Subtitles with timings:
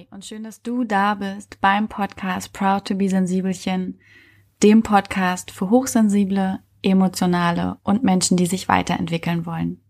[0.00, 3.98] Hi und schön, dass du da bist beim Podcast Proud to be Sensibelchen,
[4.62, 9.82] dem Podcast für Hochsensible, Emotionale und Menschen, die sich weiterentwickeln wollen.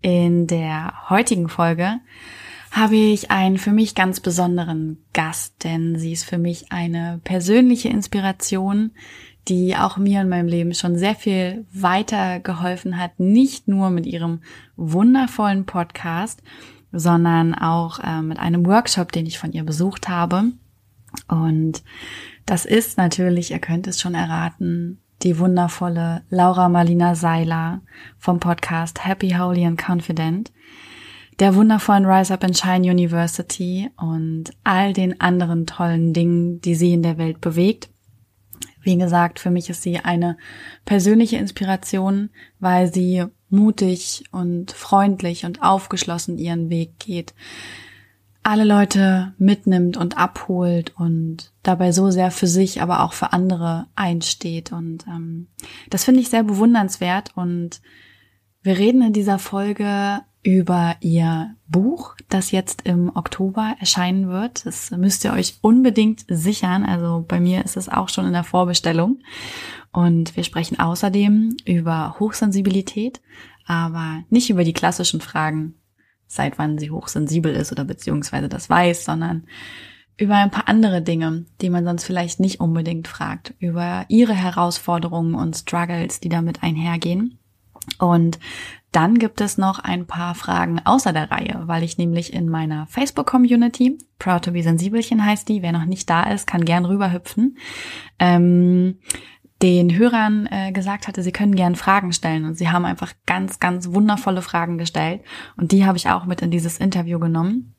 [0.00, 2.00] In der heutigen Folge
[2.72, 7.90] habe ich einen für mich ganz besonderen Gast, denn sie ist für mich eine persönliche
[7.90, 8.90] Inspiration,
[9.46, 14.40] die auch mir in meinem Leben schon sehr viel weitergeholfen hat, nicht nur mit ihrem
[14.74, 16.42] wundervollen Podcast,
[16.94, 20.44] sondern auch äh, mit einem Workshop, den ich von ihr besucht habe.
[21.28, 21.82] Und
[22.46, 27.80] das ist natürlich, ihr könnt es schon erraten, die wundervolle Laura Marlina Seiler
[28.18, 30.52] vom Podcast Happy, Holy and Confident,
[31.40, 36.92] der wundervollen Rise Up and Shine University und all den anderen tollen Dingen, die sie
[36.92, 37.90] in der Welt bewegt.
[38.82, 40.36] Wie gesagt, für mich ist sie eine
[40.84, 43.24] persönliche Inspiration, weil sie
[43.54, 47.34] mutig und freundlich und aufgeschlossen ihren Weg geht,
[48.42, 53.86] alle Leute mitnimmt und abholt und dabei so sehr für sich, aber auch für andere
[53.96, 54.70] einsteht.
[54.70, 55.48] Und ähm,
[55.88, 57.30] das finde ich sehr bewundernswert.
[57.36, 57.80] Und
[58.62, 64.66] wir reden in dieser Folge über ihr Buch, das jetzt im Oktober erscheinen wird.
[64.66, 66.84] Das müsst ihr euch unbedingt sichern.
[66.84, 69.20] Also bei mir ist es auch schon in der Vorbestellung.
[69.90, 73.22] Und wir sprechen außerdem über Hochsensibilität,
[73.66, 75.74] aber nicht über die klassischen Fragen,
[76.26, 79.44] seit wann sie hochsensibel ist oder beziehungsweise das weiß, sondern
[80.18, 85.34] über ein paar andere Dinge, die man sonst vielleicht nicht unbedingt fragt, über ihre Herausforderungen
[85.34, 87.38] und Struggles, die damit einhergehen.
[87.98, 88.38] Und
[88.94, 92.86] dann gibt es noch ein paar Fragen außer der Reihe, weil ich nämlich in meiner
[92.86, 97.58] Facebook-Community, Proud to be Sensibelchen heißt die, wer noch nicht da ist, kann gern rüberhüpfen,
[98.20, 98.98] ähm,
[99.62, 103.58] den Hörern äh, gesagt hatte, sie können gern Fragen stellen und sie haben einfach ganz,
[103.58, 105.22] ganz wundervolle Fragen gestellt
[105.56, 107.74] und die habe ich auch mit in dieses Interview genommen.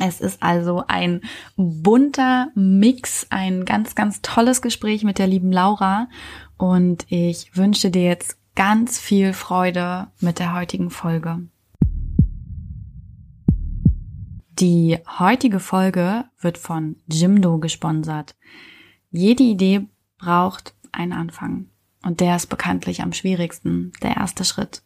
[0.00, 1.22] Es ist also ein
[1.56, 6.08] bunter Mix, ein ganz, ganz tolles Gespräch mit der lieben Laura
[6.58, 11.46] und ich wünsche dir jetzt ganz viel Freude mit der heutigen Folge.
[14.58, 18.34] Die heutige Folge wird von Jimdo gesponsert.
[19.10, 19.86] Jede Idee
[20.18, 21.66] braucht einen Anfang.
[22.02, 24.82] Und der ist bekanntlich am schwierigsten, der erste Schritt.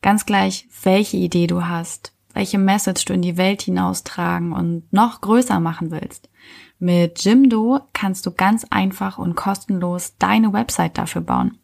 [0.00, 5.20] Ganz gleich, welche Idee du hast, welche Message du in die Welt hinaustragen und noch
[5.20, 6.28] größer machen willst.
[6.78, 11.58] Mit Jimdo kannst du ganz einfach und kostenlos deine Website dafür bauen.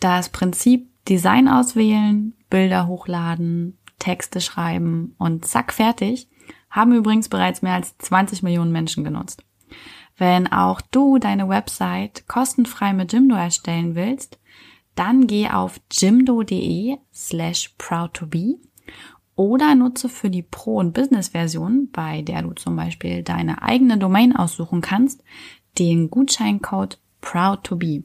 [0.00, 6.28] Das Prinzip Design auswählen, Bilder hochladen, Texte schreiben und zack fertig
[6.70, 9.42] haben übrigens bereits mehr als 20 Millionen Menschen genutzt.
[10.16, 14.38] Wenn auch du deine Website kostenfrei mit Jimdo erstellen willst,
[14.94, 18.56] dann geh auf jimdo.de slash proud to be
[19.36, 24.34] oder nutze für die Pro- und Business-Version, bei der du zum Beispiel deine eigene Domain
[24.34, 25.22] aussuchen kannst,
[25.78, 28.02] den Gutscheincode proud to be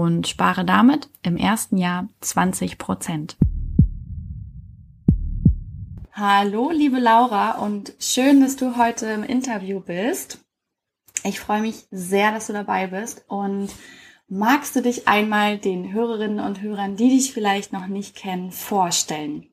[0.00, 3.36] und spare damit im ersten Jahr 20 Prozent.
[6.12, 10.44] Hallo, liebe Laura und schön, dass du heute im Interview bist.
[11.24, 13.70] Ich freue mich sehr, dass du dabei bist und
[14.28, 19.46] magst du dich einmal den Hörerinnen und Hörern, die dich vielleicht noch nicht kennen, vorstellen?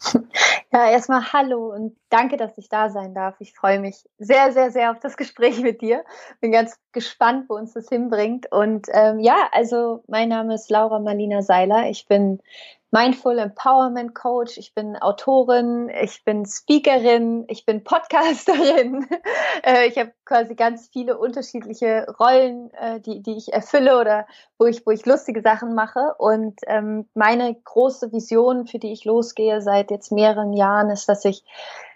[0.72, 3.34] Ja, erstmal hallo und danke, dass ich da sein darf.
[3.40, 6.04] Ich freue mich sehr, sehr, sehr auf das Gespräch mit dir.
[6.40, 8.50] Bin ganz gespannt, wo uns das hinbringt.
[8.52, 11.90] Und ähm, ja, also mein Name ist Laura Marlina Seiler.
[11.90, 12.40] Ich bin
[12.92, 19.06] Mindful Empowerment Coach, ich bin Autorin, ich bin Speakerin, ich bin Podcasterin.
[19.62, 24.26] Äh, ich habe quasi ganz viele unterschiedliche Rollen, äh, die, die ich erfülle oder
[24.58, 26.14] wo ich, wo ich lustige Sachen mache.
[26.16, 31.26] Und ähm, meine große Vision, für die ich losgehe seit jetzt mehreren Jahren, ist, dass
[31.26, 31.44] ich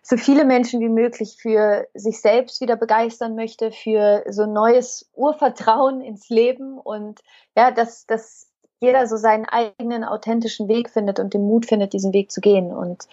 [0.03, 6.03] so viele Menschen wie möglich für sich selbst wieder begeistern möchte, für so neues Urvertrauen
[6.03, 7.21] ins Leben und
[7.57, 8.51] ja, dass, dass
[8.85, 12.73] jeder so seinen eigenen authentischen Weg findet und den Mut findet, diesen Weg zu gehen.
[12.73, 13.09] Und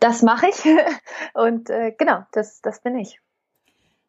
[0.00, 0.64] das mache ich.
[1.34, 3.20] Und äh, genau, das, das bin ich.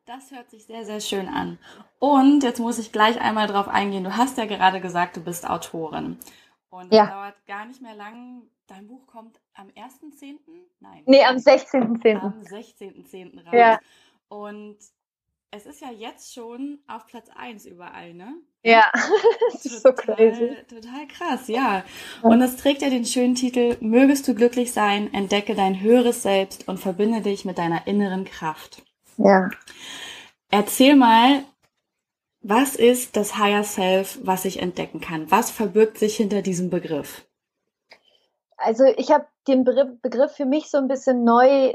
[0.06, 1.60] Das hört sich sehr, sehr schön an.
[2.00, 4.04] Und jetzt muss ich gleich einmal drauf eingehen.
[4.04, 6.18] Du hast ja gerade gesagt, du bist Autorin.
[6.70, 7.06] Und ja.
[7.06, 8.44] dauert gar nicht mehr lang.
[8.68, 10.38] Dein Buch kommt am 1.10.?
[10.80, 11.04] Nein.
[11.06, 12.20] Nee, am 16.10.
[12.20, 13.44] Am 16.10.
[13.46, 13.54] raus.
[13.54, 13.80] Ja.
[14.30, 14.78] Und
[15.52, 18.36] es ist ja jetzt schon auf Platz 1 überall, ne?
[18.64, 18.90] Ja,
[19.52, 20.56] das ist so crazy.
[20.70, 21.84] Total krass, ja.
[22.22, 26.70] Und es trägt ja den schönen Titel Mögest du glücklich sein, entdecke dein höheres Selbst
[26.70, 28.82] und verbinde dich mit deiner inneren Kraft.
[29.18, 29.50] Ja.
[30.50, 31.44] Erzähl mal,
[32.42, 35.30] was ist das Higher Self, was ich entdecken kann?
[35.32, 37.26] Was verbirgt sich hinter diesem Begriff?
[38.56, 41.74] Also ich habe den Begriff für mich so ein bisschen neu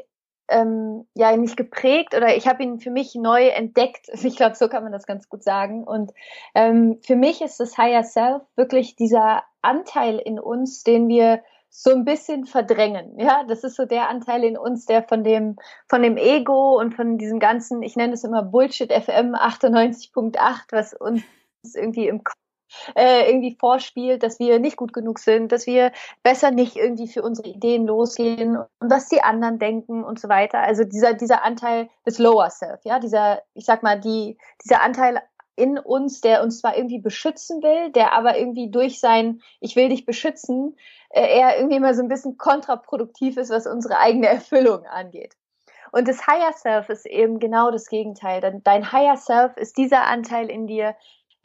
[0.49, 4.09] ähm, ja nicht geprägt oder ich habe ihn für mich neu entdeckt.
[4.27, 5.85] Ich glaube, so kann man das ganz gut sagen.
[5.85, 6.13] Und
[6.55, 11.91] ähm, für mich ist das Higher Self wirklich dieser Anteil in uns, den wir so
[11.91, 13.19] ein bisschen verdrängen.
[13.19, 15.57] Ja, das ist so der Anteil in uns, der von dem,
[15.89, 20.95] von dem Ego und von diesem ganzen, ich nenne es immer Bullshit FM 98.8, was
[20.95, 21.23] uns
[21.75, 22.37] irgendwie im Kopf
[22.95, 25.93] äh, irgendwie vorspielt, dass wir nicht gut genug sind, dass wir
[26.23, 30.61] besser nicht irgendwie für unsere Ideen losgehen und was die anderen denken und so weiter.
[30.61, 35.21] Also dieser, dieser Anteil des Lower Self, ja, dieser, ich sag mal, die, dieser Anteil
[35.57, 39.89] in uns, der uns zwar irgendwie beschützen will, der aber irgendwie durch sein Ich will
[39.89, 40.77] dich beschützen,
[41.09, 45.35] äh, eher irgendwie mal so ein bisschen kontraproduktiv ist, was unsere eigene Erfüllung angeht.
[45.93, 48.61] Und das Higher Self ist eben genau das Gegenteil.
[48.65, 50.95] Dein Higher Self ist dieser Anteil in dir,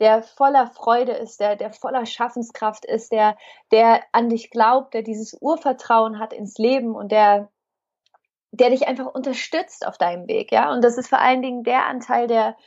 [0.01, 3.37] der voller Freude ist, der, der voller Schaffenskraft ist, der,
[3.71, 7.49] der an dich glaubt, der dieses Urvertrauen hat ins Leben und der,
[8.51, 10.73] der dich einfach unterstützt auf deinem Weg, ja.
[10.73, 12.57] Und das ist vor allen Dingen der Anteil, der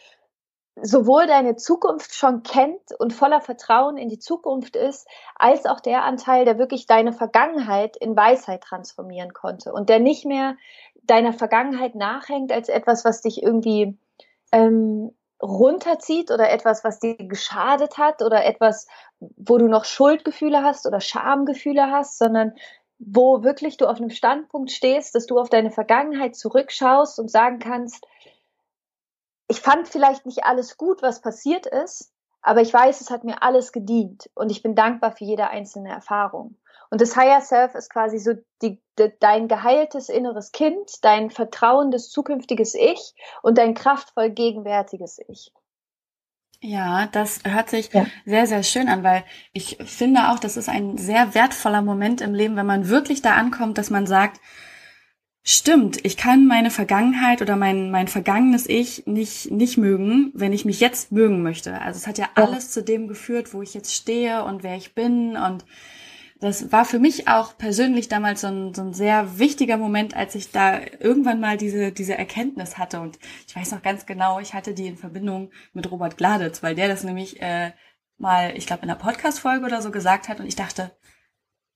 [0.80, 6.04] sowohl deine Zukunft schon kennt und voller Vertrauen in die Zukunft ist, als auch der
[6.04, 10.56] Anteil, der wirklich deine Vergangenheit in Weisheit transformieren konnte und der nicht mehr
[11.02, 13.98] deiner Vergangenheit nachhängt als etwas, was dich irgendwie
[14.52, 15.12] ähm,
[15.44, 18.86] runterzieht oder etwas, was dir geschadet hat oder etwas,
[19.20, 22.54] wo du noch Schuldgefühle hast oder Schamgefühle hast, sondern
[22.98, 27.58] wo wirklich du auf einem Standpunkt stehst, dass du auf deine Vergangenheit zurückschaust und sagen
[27.58, 28.06] kannst,
[29.48, 33.42] ich fand vielleicht nicht alles gut, was passiert ist, aber ich weiß, es hat mir
[33.42, 36.56] alles gedient und ich bin dankbar für jede einzelne Erfahrung.
[36.94, 42.08] Und das Higher Self ist quasi so die, de, dein geheiltes inneres Kind, dein vertrauendes
[42.08, 45.50] zukünftiges Ich und dein kraftvoll gegenwärtiges Ich.
[46.60, 48.06] Ja, das hört sich ja.
[48.24, 52.32] sehr, sehr schön an, weil ich finde auch, das ist ein sehr wertvoller Moment im
[52.32, 54.40] Leben, wenn man wirklich da ankommt, dass man sagt,
[55.46, 60.64] Stimmt, ich kann meine Vergangenheit oder mein, mein vergangenes Ich nicht, nicht mögen, wenn ich
[60.64, 61.82] mich jetzt mögen möchte.
[61.82, 64.94] Also es hat ja alles zu dem geführt, wo ich jetzt stehe und wer ich
[64.94, 65.36] bin.
[65.36, 65.66] Und
[66.40, 70.34] das war für mich auch persönlich damals so ein, so ein sehr wichtiger Moment, als
[70.34, 73.00] ich da irgendwann mal diese, diese Erkenntnis hatte.
[73.00, 76.74] Und ich weiß noch ganz genau, ich hatte die in Verbindung mit Robert Gladitz, weil
[76.74, 77.72] der das nämlich äh,
[78.18, 80.40] mal, ich glaube, in einer Podcast-Folge oder so gesagt hat.
[80.40, 80.90] Und ich dachte,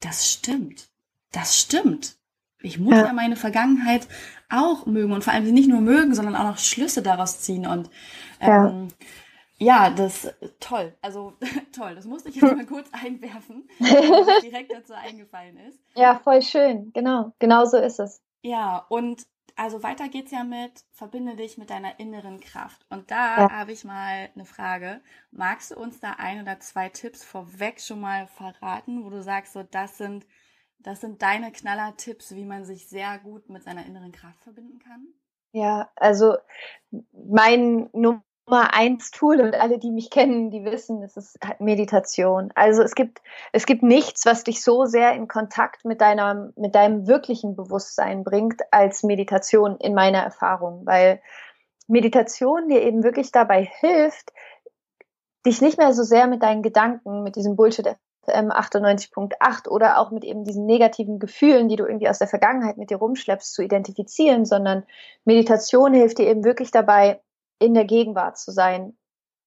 [0.01, 0.89] das stimmt.
[1.33, 2.19] Das stimmt
[2.61, 3.13] ich muss ja.
[3.13, 4.09] meine Vergangenheit
[4.51, 7.67] auch mögen und vor allem nicht nur mögen, sondern auch noch Schlüsse daraus ziehen.
[7.67, 7.91] Und
[8.41, 9.07] ähm, ja.
[9.59, 10.97] Ja, das toll.
[11.03, 11.35] Also
[11.75, 11.95] toll.
[11.95, 15.79] Das musste ich jetzt mal kurz einwerfen, was direkt dazu eingefallen ist.
[15.95, 16.93] Ja, voll schön.
[16.93, 17.33] Genau.
[17.39, 18.23] Genau so ist es.
[18.43, 19.27] Ja, und
[19.57, 22.87] also weiter geht's ja mit, verbinde dich mit deiner inneren Kraft.
[22.89, 23.51] Und da ja.
[23.51, 25.01] habe ich mal eine Frage.
[25.33, 29.55] Magst du uns da ein oder zwei Tipps vorweg schon mal verraten, wo du sagst,
[29.55, 30.25] so das sind
[30.81, 35.09] das sind deine Knaller-Tipps, wie man sich sehr gut mit seiner inneren Kraft verbinden kann?
[35.53, 36.37] Ja, also
[37.13, 42.51] mein Nummer eins Tool und alle, die mich kennen, die wissen, es ist halt Meditation.
[42.55, 43.21] Also es gibt,
[43.53, 48.25] es gibt nichts, was dich so sehr in Kontakt mit deiner, mit deinem wirklichen Bewusstsein
[48.25, 51.21] bringt als Meditation in meiner Erfahrung, weil
[51.87, 54.33] Meditation dir eben wirklich dabei hilft,
[55.47, 57.97] dich nicht mehr so sehr mit deinen Gedanken, mit diesem Bullshit
[58.29, 62.77] ähm, 98.8 oder auch mit eben diesen negativen Gefühlen, die du irgendwie aus der Vergangenheit
[62.77, 64.85] mit dir rumschleppst, zu identifizieren, sondern
[65.25, 67.21] Meditation hilft dir eben wirklich dabei,
[67.59, 68.97] in der Gegenwart zu sein,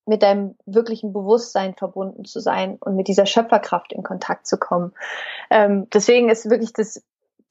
[0.05, 4.93] mit deinem wirklichen Bewusstsein verbunden zu sein und mit dieser Schöpferkraft in Kontakt zu kommen.
[5.49, 7.03] Ähm, deswegen ist wirklich das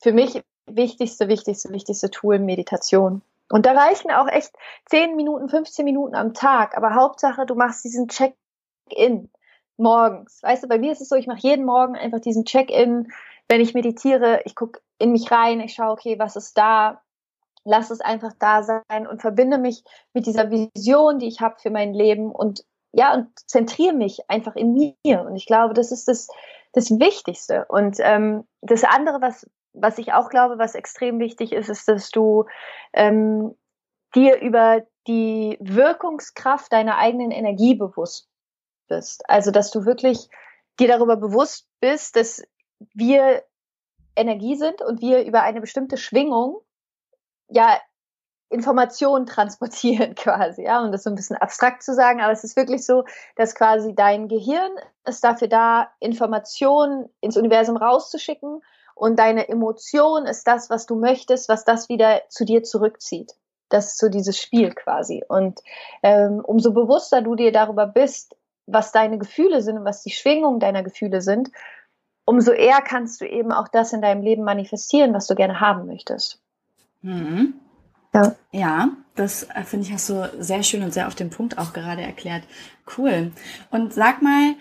[0.02, 3.22] für mich wichtigste, wichtigste, wichtigste Tool Meditation.
[3.48, 4.52] Und da reichen auch echt
[4.86, 9.30] 10 Minuten, 15 Minuten am Tag, aber Hauptsache, du machst diesen Check-in
[9.76, 10.40] morgens.
[10.42, 13.10] Weißt du, bei mir ist es so, ich mache jeden Morgen einfach diesen Check-in,
[13.48, 17.02] wenn ich meditiere, ich gucke in mich rein, ich schaue, okay, was ist da,
[17.64, 21.70] lass es einfach da sein und verbinde mich mit dieser Vision, die ich habe für
[21.70, 25.22] mein Leben und ja, und zentriere mich einfach in mir.
[25.22, 26.28] Und ich glaube, das ist das,
[26.72, 27.66] das Wichtigste.
[27.68, 32.10] Und ähm, das andere, was, was ich auch glaube, was extrem wichtig ist, ist, dass
[32.10, 32.46] du
[32.92, 33.54] ähm,
[34.14, 38.28] dir über die Wirkungskraft deiner eigenen Energie bewusst
[38.88, 39.28] bist.
[39.28, 40.28] Also, dass du wirklich
[40.80, 42.42] dir darüber bewusst bist, dass
[42.94, 43.44] wir
[44.16, 46.60] Energie sind und wir über eine bestimmte Schwingung
[47.50, 47.78] ja
[48.50, 52.56] Informationen transportieren quasi, ja, um das so ein bisschen abstrakt zu sagen, aber es ist
[52.56, 53.04] wirklich so,
[53.36, 54.72] dass quasi dein Gehirn
[55.06, 58.60] ist dafür da, Informationen ins Universum rauszuschicken
[58.94, 63.32] und deine Emotion ist das, was du möchtest, was das wieder zu dir zurückzieht.
[63.70, 65.22] Das ist so dieses Spiel quasi.
[65.26, 65.60] Und
[66.02, 70.58] ähm, umso bewusster du dir darüber bist, was deine Gefühle sind und was die Schwingung
[70.58, 71.50] deiner Gefühle sind,
[72.24, 75.86] umso eher kannst du eben auch das in deinem Leben manifestieren, was du gerne haben
[75.86, 76.40] möchtest.
[77.02, 77.54] Mhm.
[78.12, 78.34] Ja.
[78.50, 81.72] ja, das äh, finde ich hast du sehr schön und sehr auf den Punkt auch
[81.72, 82.42] gerade erklärt.
[82.96, 83.30] Cool.
[83.70, 84.54] Und sag mal,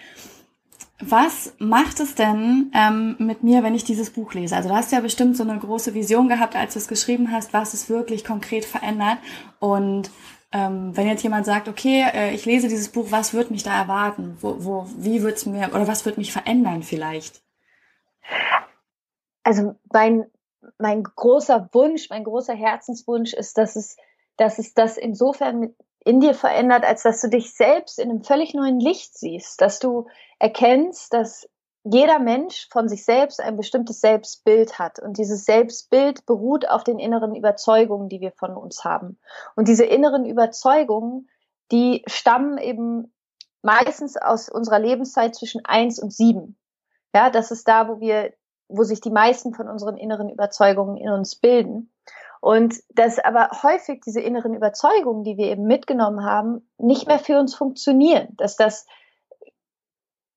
[1.02, 4.56] was macht es denn ähm, mit mir, wenn ich dieses Buch lese?
[4.56, 7.54] Also du hast ja bestimmt so eine große Vision gehabt, als du es geschrieben hast,
[7.54, 9.18] was es wirklich konkret verändert.
[9.60, 10.12] Und
[10.52, 13.76] ähm, wenn jetzt jemand sagt, okay, äh, ich lese dieses Buch, was wird mich da
[13.76, 14.38] erwarten?
[14.42, 17.42] Wo, wo, wie wird's mir oder was wird mich verändern vielleicht?
[19.44, 20.26] Also mein
[20.78, 23.98] mein großer Wunsch, mein großer Herzenswunsch ist, dass es,
[24.38, 25.76] dass es das insofern
[26.06, 29.80] in dir verändert, als dass du dich selbst in einem völlig neuen Licht siehst, dass
[29.80, 30.08] du
[30.40, 31.48] erkennst, dass
[31.84, 35.00] jeder Mensch von sich selbst ein bestimmtes Selbstbild hat.
[35.00, 39.18] Und dieses Selbstbild beruht auf den inneren Überzeugungen, die wir von uns haben.
[39.56, 41.30] Und diese inneren Überzeugungen,
[41.72, 43.14] die stammen eben
[43.62, 46.58] meistens aus unserer Lebenszeit zwischen eins und sieben.
[47.14, 48.34] Ja, das ist da, wo wir
[48.70, 51.92] wo sich die meisten von unseren inneren Überzeugungen in uns bilden.
[52.40, 57.38] Und dass aber häufig diese inneren Überzeugungen, die wir eben mitgenommen haben, nicht mehr für
[57.38, 58.30] uns funktionieren.
[58.38, 58.86] Dass das,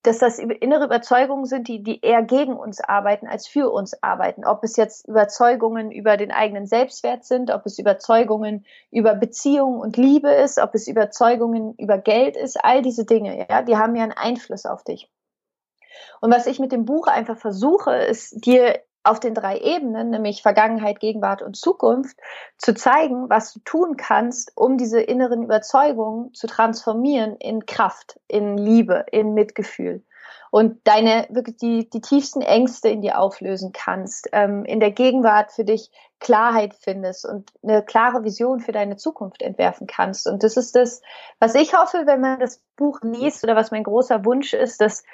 [0.03, 4.45] dass das innere Überzeugungen sind, die, die eher gegen uns arbeiten, als für uns arbeiten.
[4.45, 9.97] Ob es jetzt Überzeugungen über den eigenen Selbstwert sind, ob es Überzeugungen über Beziehung und
[9.97, 14.03] Liebe ist, ob es Überzeugungen über Geld ist, all diese Dinge, ja, die haben ja
[14.03, 15.09] einen Einfluss auf dich.
[16.21, 20.43] Und was ich mit dem Buch einfach versuche, ist dir auf den drei Ebenen, nämlich
[20.43, 22.17] Vergangenheit, Gegenwart und Zukunft,
[22.57, 28.57] zu zeigen, was du tun kannst, um diese inneren Überzeugungen zu transformieren in Kraft, in
[28.57, 30.05] Liebe, in Mitgefühl.
[30.51, 35.51] Und deine wirklich die, die tiefsten Ängste in dir auflösen kannst, ähm, in der Gegenwart
[35.51, 40.29] für dich Klarheit findest und eine klare Vision für deine Zukunft entwerfen kannst.
[40.29, 41.01] Und das ist das,
[41.41, 45.05] was ich hoffe, wenn man das Buch liest oder was mein großer Wunsch ist, dass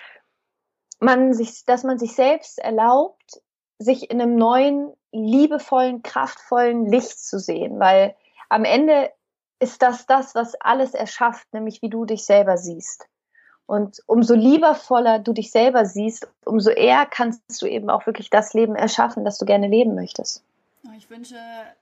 [1.00, 3.40] man sich, dass man sich selbst erlaubt,
[3.78, 8.14] sich in einem neuen, liebevollen, kraftvollen Licht zu sehen, weil
[8.48, 9.10] am Ende
[9.60, 13.06] ist das das, was alles erschafft, nämlich wie du dich selber siehst.
[13.66, 18.54] Und umso liebevoller du dich selber siehst, umso eher kannst du eben auch wirklich das
[18.54, 20.42] Leben erschaffen, das du gerne leben möchtest.
[20.86, 21.36] Oh, ich wünsche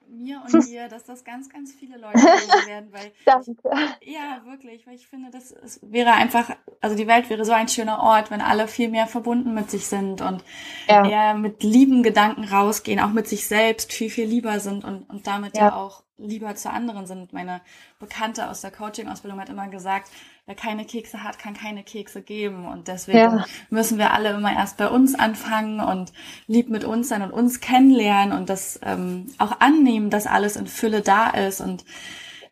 [0.09, 2.19] mir und dir, dass das ganz, ganz viele Leute
[2.67, 3.55] werden, weil Danke.
[4.03, 7.69] Ja wirklich, weil ich finde, das es wäre einfach, also die Welt wäre so ein
[7.69, 10.43] schöner Ort, wenn alle viel mehr verbunden mit sich sind und
[10.89, 11.07] ja.
[11.09, 15.27] eher mit lieben Gedanken rausgehen, auch mit sich selbst viel viel lieber sind und und
[15.27, 17.33] damit ja, ja auch lieber zu anderen sind.
[17.33, 17.61] Meine
[17.99, 20.11] Bekannte aus der Coaching-Ausbildung hat immer gesagt,
[20.47, 22.67] wer keine Kekse hat, kann keine Kekse geben.
[22.67, 23.45] Und deswegen ja.
[23.69, 26.13] müssen wir alle immer erst bei uns anfangen und
[26.47, 30.69] lieb mit uns sein und uns kennenlernen und das ähm, auch annehmen, dass alles in
[30.69, 31.85] Fülle da ist und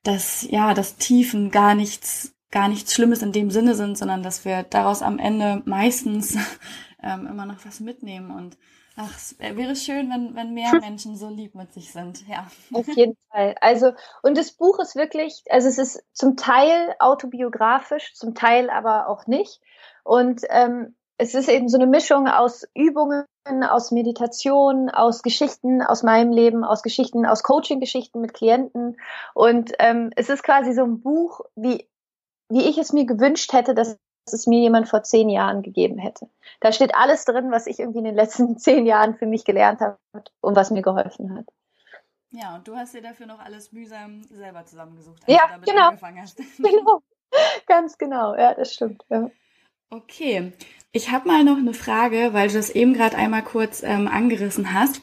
[0.02, 4.44] dass ja das Tiefen gar nichts gar nichts Schlimmes in dem Sinne sind, sondern dass
[4.44, 6.36] wir daraus am Ende meistens
[7.02, 8.56] ähm, immer noch was mitnehmen und
[8.96, 12.46] Ach, es wäre schön, wenn, wenn mehr Menschen so lieb mit sich sind, ja.
[12.72, 13.56] Auf jeden Fall.
[13.60, 19.08] Also, und das Buch ist wirklich, also es ist zum Teil autobiografisch, zum Teil aber
[19.08, 19.60] auch nicht.
[20.04, 26.02] Und ähm, es ist eben so eine Mischung aus Übungen, aus Meditation, aus Geschichten aus
[26.02, 28.96] meinem Leben, aus Geschichten, aus Coaching-Geschichten mit Klienten.
[29.34, 31.88] Und ähm, es ist quasi so ein Buch, wie,
[32.48, 33.98] wie ich es mir gewünscht hätte, dass
[34.32, 36.28] es mir jemand vor zehn Jahren gegeben hätte.
[36.60, 39.80] Da steht alles drin, was ich irgendwie in den letzten zehn Jahren für mich gelernt
[39.80, 39.98] habe
[40.40, 41.46] und was mir geholfen hat.
[42.30, 45.68] Ja, und du hast dir dafür noch alles mühsam selber zusammengesucht, als ja, du damit
[45.68, 45.88] genau.
[45.88, 46.40] angefangen hast.
[46.58, 47.02] Genau,
[47.66, 49.04] ganz genau, ja, das stimmt.
[49.08, 49.30] Ja.
[49.90, 50.52] Okay,
[50.90, 54.72] ich habe mal noch eine Frage, weil du das eben gerade einmal kurz ähm, angerissen
[54.72, 55.02] hast.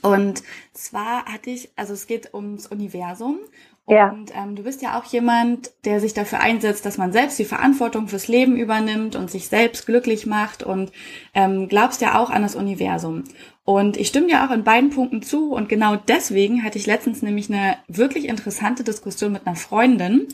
[0.00, 0.42] Und
[0.72, 3.40] zwar hatte ich, also es geht ums Universum
[3.88, 4.10] ja.
[4.10, 7.44] Und ähm, du bist ja auch jemand, der sich dafür einsetzt, dass man selbst die
[7.44, 10.92] Verantwortung fürs Leben übernimmt und sich selbst glücklich macht und
[11.34, 13.24] ähm, glaubst ja auch an das Universum.
[13.64, 17.22] Und ich stimme dir auch in beiden Punkten zu und genau deswegen hatte ich letztens
[17.22, 20.28] nämlich eine wirklich interessante Diskussion mit einer Freundin,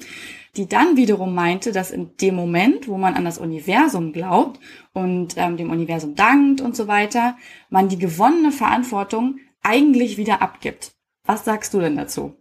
[0.57, 4.61] die dann wiederum meinte, dass in dem Moment, wo man an das Universum glaubt
[4.93, 7.37] und ähm, dem Universum dankt und so weiter,
[7.71, 10.93] man die gewonnene Verantwortung eigentlich wieder abgibt.
[11.25, 12.35] Was sagst du denn dazu?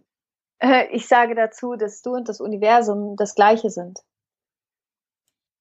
[0.60, 4.00] Äh, ich sage dazu, dass du und das Universum das gleiche sind.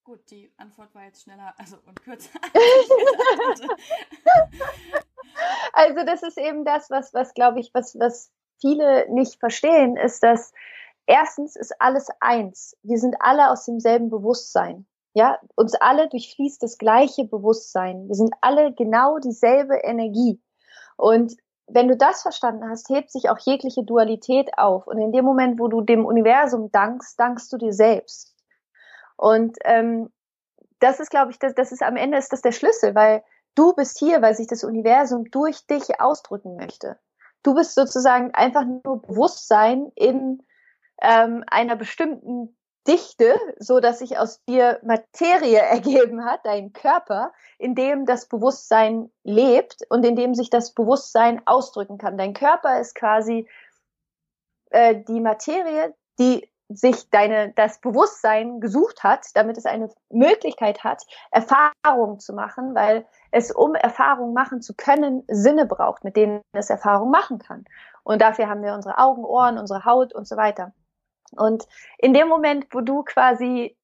[0.04, 2.40] Gut, die Antwort war jetzt schneller also und kürzer.
[5.74, 10.24] also das ist eben das, was, was glaube ich, was, was viele nicht verstehen, ist,
[10.24, 10.54] dass
[11.06, 12.76] erstens ist alles eins.
[12.84, 14.86] Wir sind alle aus demselben Bewusstsein.
[15.14, 18.08] Ja, uns alle durchfließt das gleiche Bewusstsein.
[18.08, 20.40] Wir sind alle genau dieselbe Energie.
[20.96, 21.36] Und
[21.68, 24.88] wenn du das verstanden hast, hebt sich auch jegliche Dualität auf.
[24.88, 28.34] Und in dem Moment, wo du dem Universum dankst, dankst du dir selbst.
[29.18, 30.10] Und ähm,
[30.80, 33.24] das ist, glaube ich, das, das ist am Ende ist das der Schlüssel, weil
[33.56, 36.98] du bist hier, weil sich das Universum durch dich ausdrücken möchte.
[37.44, 40.44] du bist sozusagen einfach nur Bewusstsein in
[41.02, 42.57] ähm, einer bestimmten
[42.88, 49.12] Dichte, so dass sich aus dir Materie ergeben hat, dein Körper, in dem das Bewusstsein
[49.24, 52.18] lebt und in dem sich das Bewusstsein ausdrücken kann.
[52.18, 53.48] Dein Körper ist quasi
[54.70, 61.04] äh, die Materie, die sich deine, das Bewusstsein gesucht hat, damit es eine Möglichkeit hat,
[61.32, 66.70] Erfahrungen zu machen, weil es, um Erfahrungen machen zu können, Sinne braucht, mit denen es
[66.70, 67.64] Erfahrungen machen kann.
[68.04, 70.74] Und dafür haben wir unsere Augen, Ohren, unsere Haut und so weiter.
[71.32, 71.68] Und
[71.98, 73.78] in dem Moment, wo du quasi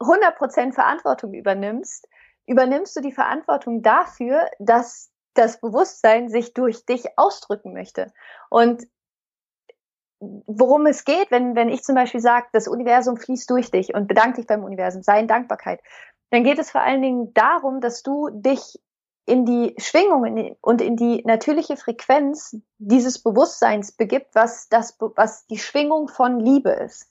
[0.00, 2.08] 100% Verantwortung übernimmst,
[2.46, 8.12] übernimmst du die Verantwortung dafür, dass das Bewusstsein sich durch dich ausdrücken möchte.
[8.48, 8.86] Und
[10.20, 14.06] worum es geht, wenn, wenn ich zum Beispiel sage, das Universum fließt durch dich und
[14.06, 15.80] bedank dich beim Universum, sei in Dankbarkeit,
[16.30, 18.78] dann geht es vor allen Dingen darum, dass du dich
[19.26, 25.58] in die Schwingungen und in die natürliche Frequenz dieses Bewusstseins begibt, was das, was die
[25.58, 27.10] Schwingung von Liebe ist.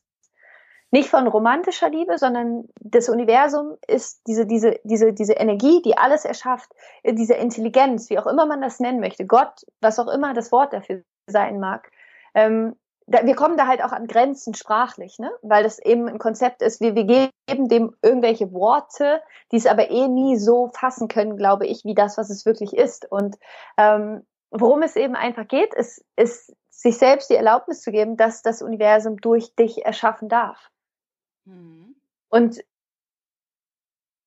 [0.92, 6.26] Nicht von romantischer Liebe, sondern das Universum ist diese, diese, diese, diese Energie, die alles
[6.26, 6.72] erschafft,
[7.06, 10.74] diese Intelligenz, wie auch immer man das nennen möchte, Gott, was auch immer das Wort
[10.74, 11.92] dafür sein mag,
[12.34, 12.76] ähm,
[13.10, 15.32] da, wir kommen da halt auch an Grenzen sprachlich, ne?
[15.42, 19.90] weil das eben ein Konzept ist, wir, wir geben dem irgendwelche Worte, die es aber
[19.90, 23.12] eh nie so fassen können, glaube ich, wie das, was es wirklich ist.
[23.12, 23.38] Und
[23.78, 28.44] ähm, worum es eben einfach geht, ist, ist sich selbst die Erlaubnis zu geben, dass
[28.44, 30.70] das Universum durch dich erschaffen darf.
[31.46, 31.96] Mhm.
[32.30, 32.64] Und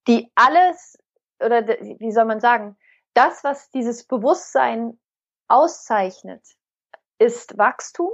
[0.08, 0.98] die alles,
[1.38, 2.76] oder wie soll man sagen,
[3.14, 4.98] das, was dieses Bewusstsein
[5.46, 6.42] auszeichnet,
[7.18, 8.10] ist Wachstum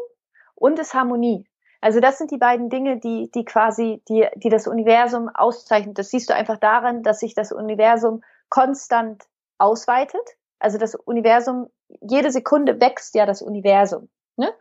[0.59, 1.47] und ist Harmonie.
[1.81, 5.99] Also das sind die beiden Dinge, die, die quasi, die, die das Universum auszeichnet.
[5.99, 9.25] Das siehst du einfach daran, dass sich das Universum konstant
[9.59, 10.37] ausweitet.
[10.59, 14.09] Also das Universum, jede Sekunde wächst ja das Universum.
[14.37, 14.53] Ne?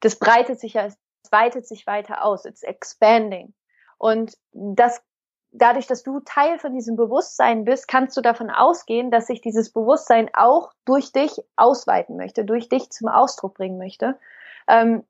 [0.00, 0.96] Das breitet sich ja, es
[1.32, 2.44] weitet sich weiter aus.
[2.44, 3.52] It's expanding.
[3.98, 5.02] Und das,
[5.50, 9.72] dadurch, dass du Teil von diesem Bewusstsein bist, kannst du davon ausgehen, dass sich dieses
[9.72, 14.18] Bewusstsein auch durch dich ausweiten möchte, durch dich zum Ausdruck bringen möchte.
[14.68, 15.04] Ähm,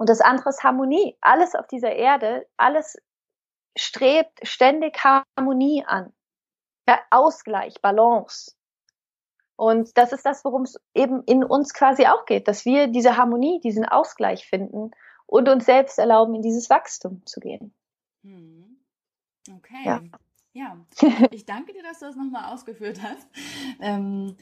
[0.00, 1.18] und das andere ist Harmonie.
[1.20, 2.96] Alles auf dieser Erde, alles
[3.76, 6.10] strebt ständig Harmonie an.
[6.88, 8.56] Ja, Ausgleich, Balance.
[9.56, 13.18] Und das ist das, worum es eben in uns quasi auch geht, dass wir diese
[13.18, 14.90] Harmonie, diesen Ausgleich finden
[15.26, 17.74] und uns selbst erlauben, in dieses Wachstum zu gehen.
[18.22, 18.80] Hm.
[19.54, 19.84] Okay.
[19.84, 20.00] Ja.
[20.54, 20.76] ja.
[21.30, 23.28] ich danke dir, dass du das nochmal ausgeführt hast.
[23.80, 24.38] Ähm,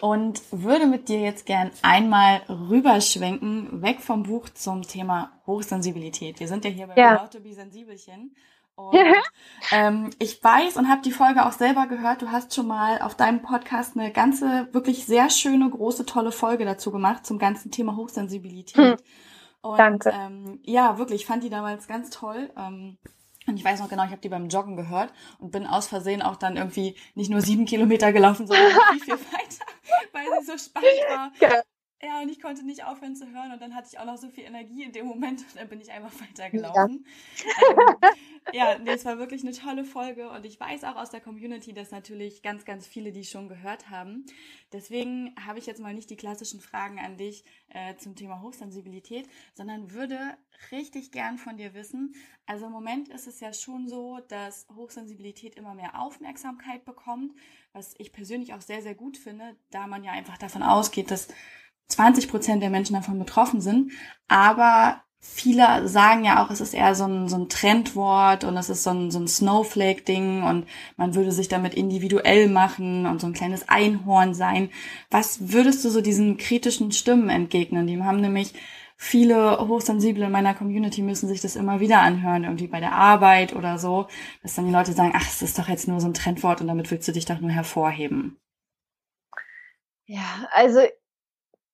[0.00, 6.38] und würde mit dir jetzt gern einmal rüberschwenken, weg vom Buch zum Thema Hochsensibilität.
[6.40, 7.28] Wir sind ja hier bei ja.
[7.42, 8.34] Be Sensibelchen.
[8.76, 8.96] Und
[9.72, 13.16] ähm, ich weiß und habe die Folge auch selber gehört, du hast schon mal auf
[13.16, 17.96] deinem Podcast eine ganze, wirklich sehr schöne, große, tolle Folge dazu gemacht zum ganzen Thema
[17.96, 18.76] Hochsensibilität.
[18.76, 18.96] Hm.
[19.62, 20.12] Und, Danke.
[20.14, 22.50] Ähm, ja, wirklich, ich fand die damals ganz toll.
[22.56, 22.98] Ähm,
[23.48, 26.22] und ich weiß noch genau, ich habe die beim Joggen gehört und bin aus Versehen
[26.22, 29.64] auch dann irgendwie nicht nur sieben Kilometer gelaufen, sondern viel, viel weiter,
[30.12, 31.32] weil sie so spannend war.
[31.40, 31.62] Ja.
[32.00, 34.28] Ja, und ich konnte nicht aufhören zu hören und dann hatte ich auch noch so
[34.28, 37.04] viel Energie in dem Moment und dann bin ich einfach weitergelaufen.
[37.44, 37.98] Ja, ähm,
[38.52, 41.72] ja nee, es war wirklich eine tolle Folge und ich weiß auch aus der Community,
[41.72, 44.26] dass natürlich ganz, ganz viele die schon gehört haben.
[44.72, 49.28] Deswegen habe ich jetzt mal nicht die klassischen Fragen an dich äh, zum Thema Hochsensibilität,
[49.54, 50.36] sondern würde
[50.70, 52.14] richtig gern von dir wissen.
[52.46, 57.34] Also im Moment ist es ja schon so, dass Hochsensibilität immer mehr Aufmerksamkeit bekommt,
[57.72, 61.28] was ich persönlich auch sehr, sehr gut finde, da man ja einfach davon ausgeht, dass
[61.88, 63.92] 20 Prozent der Menschen davon betroffen sind.
[64.28, 68.68] Aber viele sagen ja auch, es ist eher so ein, so ein Trendwort und es
[68.68, 73.26] ist so ein, so ein Snowflake-Ding und man würde sich damit individuell machen und so
[73.26, 74.70] ein kleines Einhorn sein.
[75.10, 77.86] Was würdest du so diesen kritischen Stimmen entgegnen?
[77.86, 78.54] Die haben nämlich
[78.98, 83.54] viele Hochsensible in meiner Community müssen sich das immer wieder anhören, irgendwie bei der Arbeit
[83.54, 84.08] oder so,
[84.42, 86.66] dass dann die Leute sagen, ach, es ist doch jetzt nur so ein Trendwort und
[86.66, 88.38] damit willst du dich doch nur hervorheben.
[90.04, 90.80] Ja, also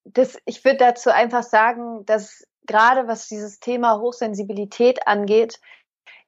[0.04, 5.60] das, ich würde dazu einfach sagen, dass gerade was dieses Thema Hochsensibilität angeht,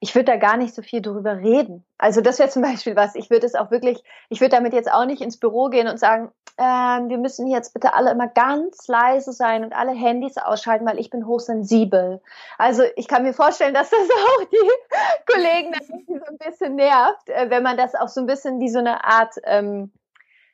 [0.00, 1.84] ich würde da gar nicht so viel drüber reden.
[1.98, 3.14] Also das wäre zum Beispiel was.
[3.14, 5.98] Ich würde es auch wirklich, ich würde damit jetzt auch nicht ins Büro gehen und
[5.98, 10.86] sagen, äh, wir müssen jetzt bitte alle immer ganz leise sein und alle Handys ausschalten,
[10.86, 12.22] weil ich bin hochsensibel.
[12.58, 15.74] Also ich kann mir vorstellen, dass das auch die Kollegen
[16.06, 19.04] so ein bisschen nervt, äh, wenn man das auch so ein bisschen wie so eine
[19.04, 19.92] Art, ähm,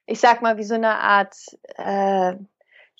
[0.06, 1.34] ich sag mal, wie so eine Art
[1.76, 2.34] äh,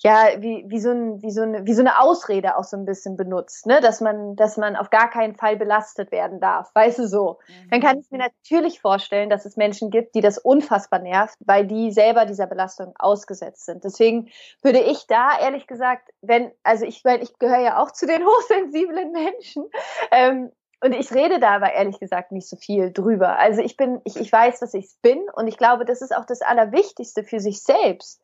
[0.03, 2.83] ja, wie, wie, so ein, wie, so eine, wie so eine Ausrede auch so ein
[2.83, 3.79] bisschen benutzt, ne?
[3.79, 7.39] dass man, dass man auf gar keinen Fall belastet werden darf, weißt du so.
[7.47, 7.69] Mhm.
[7.71, 11.65] Dann kann ich mir natürlich vorstellen, dass es Menschen gibt, die das unfassbar nervt, weil
[11.65, 13.85] die selber dieser Belastung ausgesetzt sind.
[13.85, 14.27] Deswegen
[14.61, 18.23] würde ich da ehrlich gesagt, wenn, also ich meine, ich gehöre ja auch zu den
[18.25, 19.69] hochsensiblen Menschen,
[20.11, 20.51] ähm,
[20.83, 23.39] und ich rede da aber ehrlich gesagt nicht so viel drüber.
[23.39, 26.13] Also ich bin, ich, ich weiß, dass ich es bin und ich glaube, das ist
[26.13, 28.19] auch das Allerwichtigste für sich selbst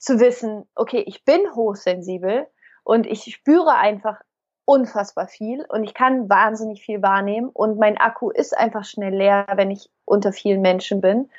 [0.00, 2.46] zu wissen, okay, ich bin hochsensibel
[2.82, 4.20] und ich spüre einfach
[4.64, 9.46] unfassbar viel und ich kann wahnsinnig viel wahrnehmen und mein Akku ist einfach schnell leer,
[9.54, 11.30] wenn ich unter vielen Menschen bin.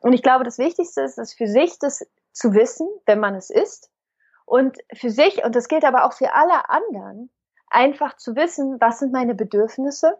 [0.00, 3.50] Und ich glaube, das Wichtigste ist, es für sich das zu wissen, wenn man es
[3.50, 3.90] ist
[4.44, 7.30] und für sich, und das gilt aber auch für alle anderen,
[7.68, 10.18] einfach zu wissen, was sind meine Bedürfnisse,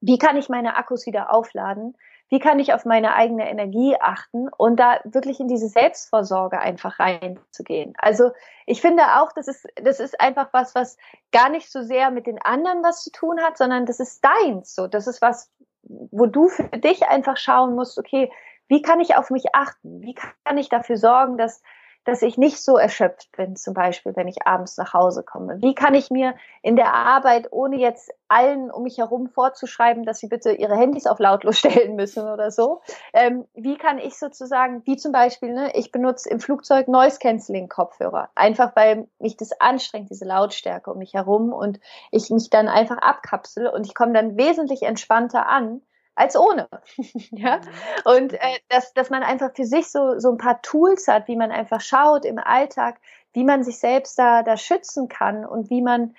[0.00, 1.96] wie kann ich meine Akkus wieder aufladen,
[2.30, 6.98] wie kann ich auf meine eigene Energie achten und da wirklich in diese Selbstvorsorge einfach
[6.98, 7.94] reinzugehen.
[7.98, 8.32] Also
[8.66, 10.96] ich finde auch, das ist, das ist einfach was, was
[11.32, 14.74] gar nicht so sehr mit den anderen was zu tun hat, sondern das ist deins.
[14.74, 15.50] So, das ist was,
[15.82, 18.32] wo du für dich einfach schauen musst, okay,
[18.68, 20.00] wie kann ich auf mich achten?
[20.00, 21.62] Wie kann ich dafür sorgen, dass
[22.04, 25.60] dass ich nicht so erschöpft bin, zum Beispiel, wenn ich abends nach Hause komme?
[25.60, 30.18] Wie kann ich mir in der Arbeit, ohne jetzt allen um mich herum vorzuschreiben, dass
[30.18, 34.82] sie bitte ihre Handys auf lautlos stellen müssen oder so, ähm, wie kann ich sozusagen,
[34.84, 39.58] wie zum Beispiel, ne, ich benutze im Flugzeug Noise Cancelling Kopfhörer, einfach weil mich das
[39.60, 44.12] anstrengt, diese Lautstärke um mich herum und ich mich dann einfach abkapsel und ich komme
[44.12, 45.80] dann wesentlich entspannter an,
[46.14, 46.68] als ohne.
[47.30, 47.58] ja?
[47.58, 47.62] Mhm.
[48.04, 51.36] Und äh, dass, dass man einfach für sich so, so ein paar Tools hat, wie
[51.36, 53.00] man einfach schaut im Alltag,
[53.32, 56.14] wie man sich selbst da, da schützen kann und wie man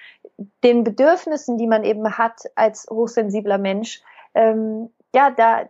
[0.64, 4.02] den Bedürfnissen, die man eben hat als hochsensibler Mensch,
[4.34, 5.70] ähm, ja, da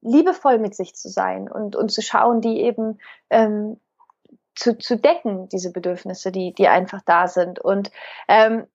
[0.00, 3.78] liebevoll mit sich zu sein und, und zu schauen, die eben ähm,
[4.54, 7.58] zu, zu decken, diese Bedürfnisse, die, die einfach da sind.
[7.58, 7.90] Und
[8.26, 8.66] ähm,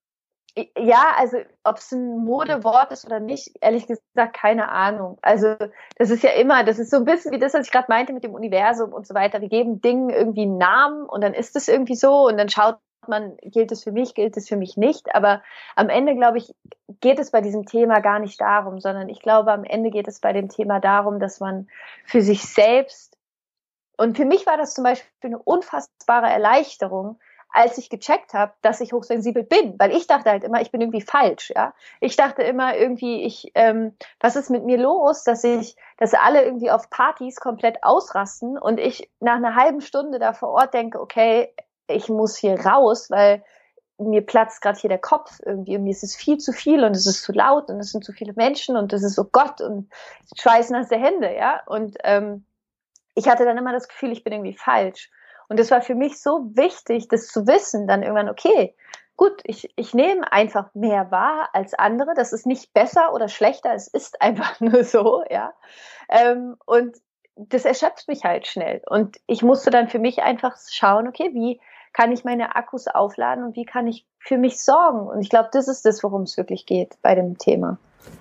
[0.78, 5.18] ja, also ob es ein Modewort ist oder nicht, ehrlich gesagt, keine Ahnung.
[5.22, 5.56] Also
[5.98, 8.14] das ist ja immer, das ist so ein bisschen wie das, was ich gerade meinte
[8.14, 9.42] mit dem Universum und so weiter.
[9.42, 12.80] Wir geben Dingen irgendwie einen Namen und dann ist es irgendwie so und dann schaut
[13.08, 15.16] man, gilt es für mich, gilt es für mich nicht.
[15.16, 15.42] Aber
[15.76, 16.54] am Ende, glaube ich,
[17.00, 20.20] geht es bei diesem Thema gar nicht darum, sondern ich glaube, am Ende geht es
[20.20, 21.68] bei dem Thema darum, dass man
[22.06, 23.18] für sich selbst
[24.02, 27.20] und für mich war das zum Beispiel eine unfassbare Erleichterung,
[27.52, 30.82] als ich gecheckt habe, dass ich hochsensibel bin, weil ich dachte halt immer, ich bin
[30.82, 31.74] irgendwie falsch, ja.
[32.00, 36.44] Ich dachte immer irgendwie, ich, ähm, was ist mit mir los, dass ich, dass alle
[36.44, 41.00] irgendwie auf Partys komplett ausrasten und ich nach einer halben Stunde da vor Ort denke,
[41.00, 41.54] okay,
[41.88, 43.44] ich muss hier raus, weil
[43.98, 46.96] mir platzt gerade hier der Kopf irgendwie und mir ist es viel zu viel und
[46.96, 49.62] es ist zu laut und es sind zu viele Menschen und es ist so Gott
[49.62, 49.92] und
[50.90, 51.62] der Hände, ja.
[51.68, 52.46] Und ähm,
[53.14, 55.12] ich hatte dann immer das Gefühl, ich bin irgendwie falsch.
[55.52, 58.74] Und es war für mich so wichtig, das zu wissen, dann irgendwann, okay,
[59.18, 62.14] gut, ich, ich nehme einfach mehr wahr als andere.
[62.16, 65.52] Das ist nicht besser oder schlechter, es ist einfach nur so, ja.
[66.08, 66.96] Ähm, und
[67.36, 68.82] das erschöpft mich halt schnell.
[68.88, 71.60] Und ich musste dann für mich einfach schauen, okay, wie
[71.92, 75.06] kann ich meine Akkus aufladen und wie kann ich für mich sorgen?
[75.06, 77.78] Und ich glaube, das ist das, worum es wirklich geht bei dem Thema.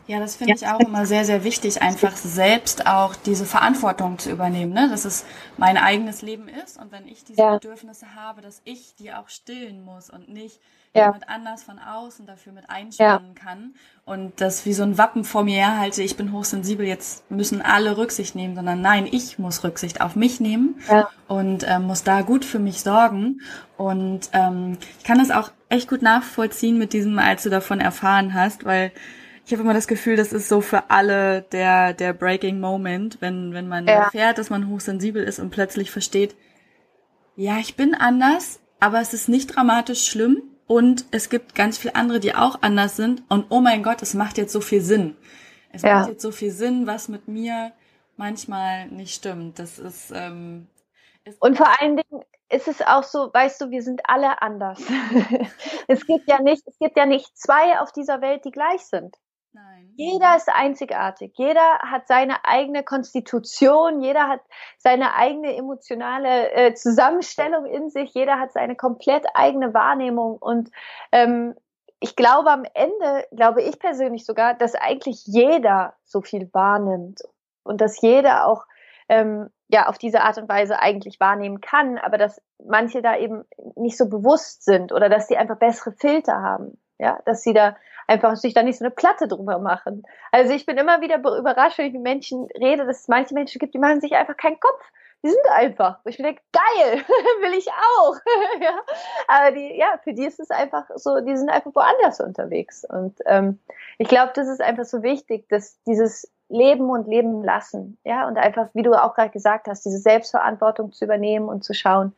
[0.06, 4.30] Ja, das finde ich auch immer sehr, sehr wichtig, einfach selbst auch diese Verantwortung zu
[4.30, 4.88] übernehmen, ne?
[4.88, 5.24] dass es
[5.56, 7.54] mein eigenes Leben ist und wenn ich diese ja.
[7.54, 10.58] Bedürfnisse habe, dass ich die auch stillen muss und nicht
[10.94, 11.06] ja.
[11.06, 13.42] jemand anders von außen dafür mit einspannen ja.
[13.42, 17.62] kann und das wie so ein Wappen vor mir herhalte, ich bin hochsensibel, jetzt müssen
[17.62, 21.08] alle Rücksicht nehmen, sondern nein, ich muss Rücksicht auf mich nehmen ja.
[21.28, 23.42] und äh, muss da gut für mich sorgen
[23.76, 28.34] und ähm, ich kann das auch echt gut nachvollziehen mit diesem, als du davon erfahren
[28.34, 28.90] hast, weil
[29.50, 33.52] ich habe immer das Gefühl, das ist so für alle der, der Breaking Moment, wenn,
[33.52, 34.04] wenn man ja.
[34.04, 36.36] erfährt, dass man hochsensibel ist und plötzlich versteht,
[37.34, 41.96] ja, ich bin anders, aber es ist nicht dramatisch schlimm und es gibt ganz viele
[41.96, 45.16] andere, die auch anders sind und oh mein Gott, es macht jetzt so viel Sinn.
[45.72, 45.98] Es ja.
[45.98, 47.72] macht jetzt so viel Sinn, was mit mir
[48.16, 49.58] manchmal nicht stimmt.
[49.58, 50.68] Das ist, ähm,
[51.24, 54.80] ist und vor allen Dingen ist es auch so, weißt du, wir sind alle anders.
[55.88, 59.16] es gibt ja nicht, es gibt ja nicht zwei auf dieser Welt, die gleich sind.
[59.52, 59.92] Nein.
[59.96, 61.32] Jeder ist einzigartig.
[61.36, 64.00] Jeder hat seine eigene Konstitution.
[64.00, 64.40] Jeder hat
[64.78, 68.14] seine eigene emotionale äh, Zusammenstellung in sich.
[68.14, 70.36] Jeder hat seine komplett eigene Wahrnehmung.
[70.36, 70.70] Und
[71.10, 71.56] ähm,
[71.98, 77.20] ich glaube am Ende, glaube ich persönlich sogar, dass eigentlich jeder so viel wahrnimmt
[77.64, 78.64] und dass jeder auch
[79.08, 83.44] ähm, ja auf diese Art und Weise eigentlich wahrnehmen kann, aber dass manche da eben
[83.76, 86.78] nicht so bewusst sind oder dass sie einfach bessere Filter haben.
[87.00, 90.02] Ja, dass sie da einfach sich da nicht so eine Platte drüber machen.
[90.32, 93.58] Also ich bin immer wieder überrascht, wenn ich mit Menschen rede, dass es manche Menschen
[93.58, 94.80] gibt, die machen sich einfach keinen Kopf
[95.22, 95.98] die sind einfach.
[96.04, 97.02] Ich denke, geil,
[97.40, 98.16] will ich auch.
[98.60, 98.80] ja.
[99.28, 102.84] Aber die, ja, für die ist es einfach so, die sind einfach woanders unterwegs.
[102.88, 103.58] Und ähm,
[103.98, 108.36] ich glaube, das ist einfach so wichtig, dass dieses Leben und Leben lassen, ja, und
[108.36, 112.12] einfach, wie du auch gerade gesagt hast, diese Selbstverantwortung zu übernehmen und zu schauen,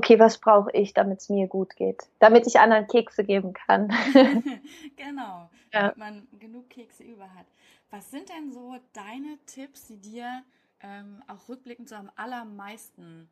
[0.00, 3.92] okay, was brauche ich, damit es mir gut geht, damit ich anderen Kekse geben kann.
[4.96, 5.82] genau, ja.
[5.82, 7.44] damit man genug Kekse über hat.
[7.90, 10.42] Was sind denn so deine Tipps, die dir
[10.82, 13.28] ähm, auch rückblickend so am allermeisten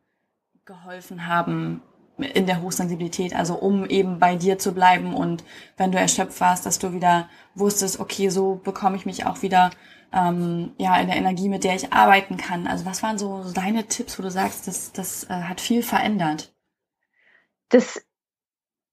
[0.65, 1.81] geholfen haben
[2.19, 5.43] in der Hochsensibilität, also um eben bei dir zu bleiben und
[5.77, 9.71] wenn du erschöpft warst, dass du wieder wusstest, okay, so bekomme ich mich auch wieder
[10.13, 12.67] ähm, ja in der Energie, mit der ich arbeiten kann.
[12.67, 16.51] Also was waren so deine Tipps, wo du sagst, das, das äh, hat viel verändert?
[17.69, 18.03] Das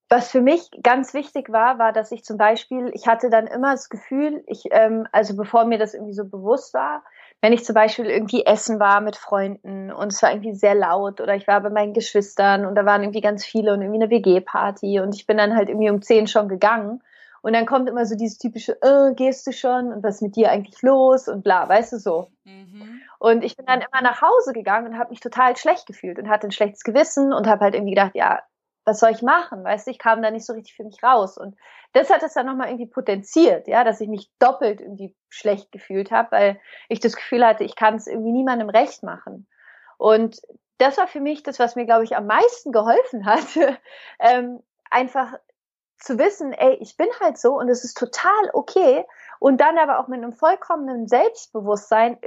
[0.09, 3.71] was für mich ganz wichtig war, war, dass ich zum Beispiel, ich hatte dann immer
[3.71, 7.03] das Gefühl, ich, ähm, also bevor mir das irgendwie so bewusst war,
[7.41, 11.19] wenn ich zum Beispiel irgendwie essen war mit Freunden und es war irgendwie sehr laut
[11.19, 14.09] oder ich war bei meinen Geschwistern und da waren irgendwie ganz viele und irgendwie eine
[14.09, 17.03] WG-Party und ich bin dann halt irgendwie um zehn schon gegangen
[17.41, 20.35] und dann kommt immer so dieses typische, äh, gehst du schon und was ist mit
[20.37, 22.27] dir eigentlich los und bla, weißt du so.
[22.45, 23.01] Mhm.
[23.19, 26.29] Und ich bin dann immer nach Hause gegangen und habe mich total schlecht gefühlt und
[26.29, 28.41] hatte ein schlechtes Gewissen und habe halt irgendwie gedacht, ja,
[28.87, 29.65] was soll ich machen?
[29.65, 31.37] Weißt du, ich kam da nicht so richtig für mich raus.
[31.37, 31.57] Und
[31.91, 36.09] das hat es dann nochmal irgendwie potenziert, ja, dass ich mich doppelt irgendwie schlecht gefühlt
[36.09, 39.45] habe, weil ich das Gefühl hatte, ich kann es irgendwie niemandem recht machen.
[39.97, 40.41] Und
[40.77, 43.45] das war für mich das, was mir, glaube ich, am meisten geholfen hat,
[44.19, 45.33] ähm, einfach
[45.99, 49.05] zu wissen, ey, ich bin halt so und es ist total okay.
[49.39, 52.17] Und dann aber auch mit einem vollkommenen Selbstbewusstsein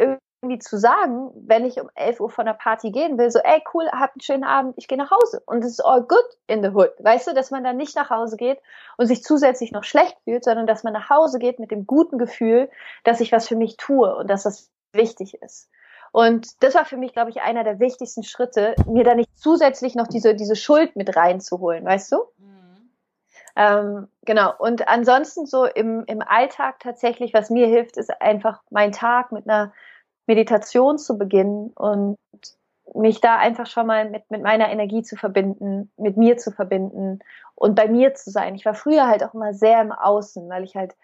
[0.42, 3.62] irgendwie zu sagen, wenn ich um 11 Uhr von der Party gehen will, so, ey,
[3.74, 5.42] cool, habt einen schönen Abend, ich gehe nach Hause.
[5.44, 6.92] Und es ist all good in the hood.
[6.98, 8.58] Weißt du, dass man dann nicht nach Hause geht
[8.96, 12.16] und sich zusätzlich noch schlecht fühlt, sondern dass man nach Hause geht mit dem guten
[12.16, 12.70] Gefühl,
[13.04, 15.68] dass ich was für mich tue und dass das wichtig ist.
[16.12, 19.94] Und das war für mich, glaube ich, einer der wichtigsten Schritte, mir da nicht zusätzlich
[19.94, 22.16] noch diese, diese Schuld mit reinzuholen, weißt du?
[22.38, 22.90] Mhm.
[23.56, 24.54] Ähm, genau.
[24.58, 29.48] Und ansonsten so im, im Alltag tatsächlich, was mir hilft, ist einfach mein Tag mit
[29.48, 29.72] einer
[30.30, 32.16] Meditation zu beginnen und
[32.94, 37.18] mich da einfach schon mal mit, mit meiner Energie zu verbinden, mit mir zu verbinden
[37.56, 38.54] und bei mir zu sein.
[38.54, 40.94] Ich war früher halt auch immer sehr im Außen, weil ich halt,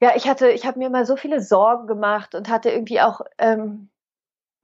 [0.00, 3.20] ja, ich hatte, ich habe mir immer so viele Sorgen gemacht und hatte irgendwie auch,
[3.38, 3.90] ähm,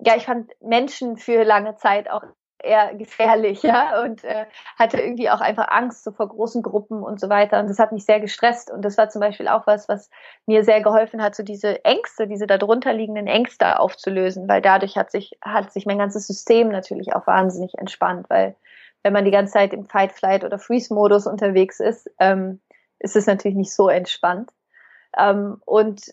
[0.01, 2.25] ja, ich fand Menschen für lange Zeit auch
[2.63, 7.21] eher gefährlich, ja, und äh, hatte irgendwie auch einfach Angst so vor großen Gruppen und
[7.21, 7.61] so weiter.
[7.61, 8.71] Und das hat mich sehr gestresst.
[8.71, 10.11] Und das war zum Beispiel auch was, was
[10.47, 15.11] mir sehr geholfen hat, so diese Ängste, diese darunter liegenden Ängste aufzulösen, weil dadurch hat
[15.11, 18.57] sich, hat sich mein ganzes System natürlich auch wahnsinnig entspannt, weil
[19.03, 22.61] wenn man die ganze Zeit im Fight, Flight oder Freeze-Modus unterwegs ist, ähm,
[22.99, 24.51] ist es natürlich nicht so entspannt.
[25.17, 26.13] Ähm, und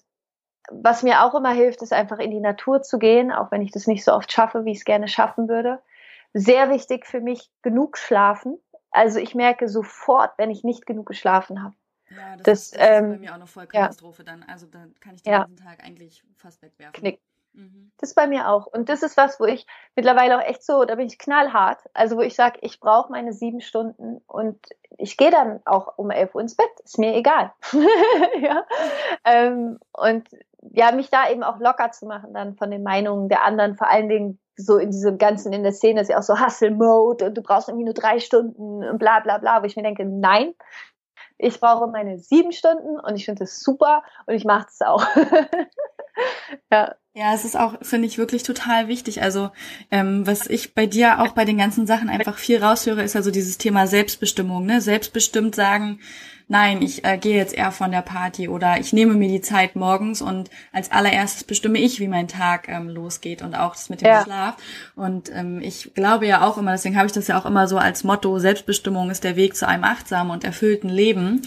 [0.70, 3.72] was mir auch immer hilft, ist einfach in die Natur zu gehen, auch wenn ich
[3.72, 5.80] das nicht so oft schaffe, wie ich es gerne schaffen würde
[6.36, 8.60] sehr wichtig für mich, genug schlafen.
[8.92, 11.76] Also ich merke sofort, wenn ich nicht genug geschlafen habe.
[12.10, 14.34] Ja, das, das, ist, ähm, bei mir auch eine Vollkatastrophe ja.
[14.34, 14.44] dann.
[14.44, 15.40] Also dann kann ich den ja.
[15.40, 16.94] ganzen Tag eigentlich fast wegwerfen.
[16.94, 17.22] Knick.
[17.54, 17.92] Mhm.
[17.98, 18.68] Das ist bei mir auch.
[18.68, 21.80] Und das ist was, wo ich mittlerweile auch echt so, da bin ich knallhart.
[21.94, 24.60] Also wo ich sage, ich brauche meine sieben Stunden und
[24.98, 26.68] ich gehe dann auch um elf Uhr ins Bett.
[26.84, 27.54] Ist mir egal.
[28.42, 28.66] ja.
[29.24, 30.28] Ähm, und
[30.74, 33.90] ja, mich da eben auch locker zu machen dann von den Meinungen der anderen, vor
[33.90, 37.38] allen Dingen so in diesem ganzen, in der Szene ist ja auch so Hustle-Mode und
[37.38, 40.54] du brauchst irgendwie nur drei Stunden und bla bla bla, wo ich mir denke, nein,
[41.38, 45.06] ich brauche meine sieben Stunden und ich finde das super und ich mache es auch.
[46.72, 46.96] ja.
[47.18, 49.22] Ja, es ist auch, finde ich, wirklich total wichtig.
[49.22, 49.50] Also,
[49.90, 53.32] ähm, was ich bei dir auch bei den ganzen Sachen einfach viel raushöre, ist also
[53.32, 54.82] dieses Thema Selbstbestimmung, ne?
[54.82, 56.00] Selbstbestimmt sagen,
[56.48, 59.76] nein, ich äh, gehe jetzt eher von der Party oder ich nehme mir die Zeit
[59.76, 64.02] morgens und als allererstes bestimme ich, wie mein Tag ähm, losgeht und auch das mit
[64.02, 64.24] dem ja.
[64.24, 64.58] Schlaf.
[64.96, 67.78] Und ähm, ich glaube ja auch immer, deswegen habe ich das ja auch immer so
[67.78, 71.42] als Motto, Selbstbestimmung ist der Weg zu einem achtsamen und erfüllten Leben.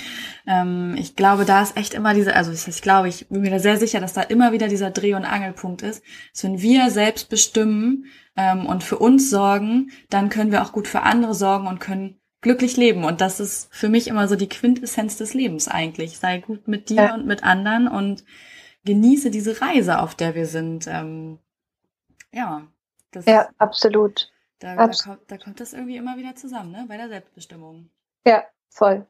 [0.47, 3.59] Ähm, ich glaube, da ist echt immer diese, also ich glaube, ich bin mir da
[3.59, 6.03] sehr sicher, dass da immer wieder dieser Dreh- und Angelpunkt ist.
[6.33, 8.07] Dass wenn wir selbst bestimmen
[8.37, 12.18] ähm, und für uns sorgen, dann können wir auch gut für andere sorgen und können
[12.41, 13.05] glücklich leben.
[13.05, 16.19] Und das ist für mich immer so die Quintessenz des Lebens eigentlich.
[16.19, 17.15] Sei gut mit dir ja.
[17.15, 18.25] und mit anderen und
[18.85, 20.87] genieße diese Reise, auf der wir sind.
[20.87, 21.39] Ähm,
[22.33, 22.67] ja.
[23.11, 24.31] Das, ja, absolut.
[24.59, 26.85] Da, Abs da, kommt, da kommt das irgendwie immer wieder zusammen, ne?
[26.89, 27.91] Bei der Selbstbestimmung.
[28.27, 29.07] Ja, voll.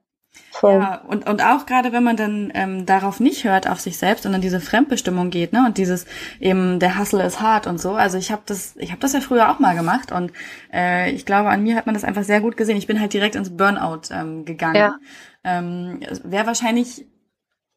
[0.51, 0.75] Voll.
[0.75, 4.25] Ja, und, und auch gerade wenn man dann ähm, darauf nicht hört, auf sich selbst,
[4.25, 5.65] sondern diese Fremdbestimmung geht, ne?
[5.67, 6.05] Und dieses
[6.41, 7.93] eben, der Hustle ist hart und so.
[7.93, 10.33] Also ich habe das, ich habe das ja früher auch mal gemacht und
[10.73, 12.77] äh, ich glaube, an mir hat man das einfach sehr gut gesehen.
[12.77, 14.77] Ich bin halt direkt ins Burnout ähm, gegangen.
[14.77, 14.99] Ja.
[15.45, 17.07] Ähm, Wäre wahrscheinlich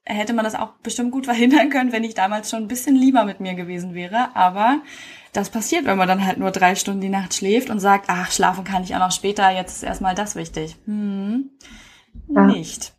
[0.04, 3.26] hätte man das auch bestimmt gut verhindern können, wenn ich damals schon ein bisschen lieber
[3.26, 4.36] mit mir gewesen wäre.
[4.36, 4.82] Aber
[5.34, 8.32] das passiert, wenn man dann halt nur drei Stunden die Nacht schläft und sagt, ach,
[8.32, 10.76] schlafen kann ich auch noch später, jetzt ist erstmal das wichtig.
[10.86, 11.52] Hm,
[12.34, 12.46] ja.
[12.46, 12.94] Nicht.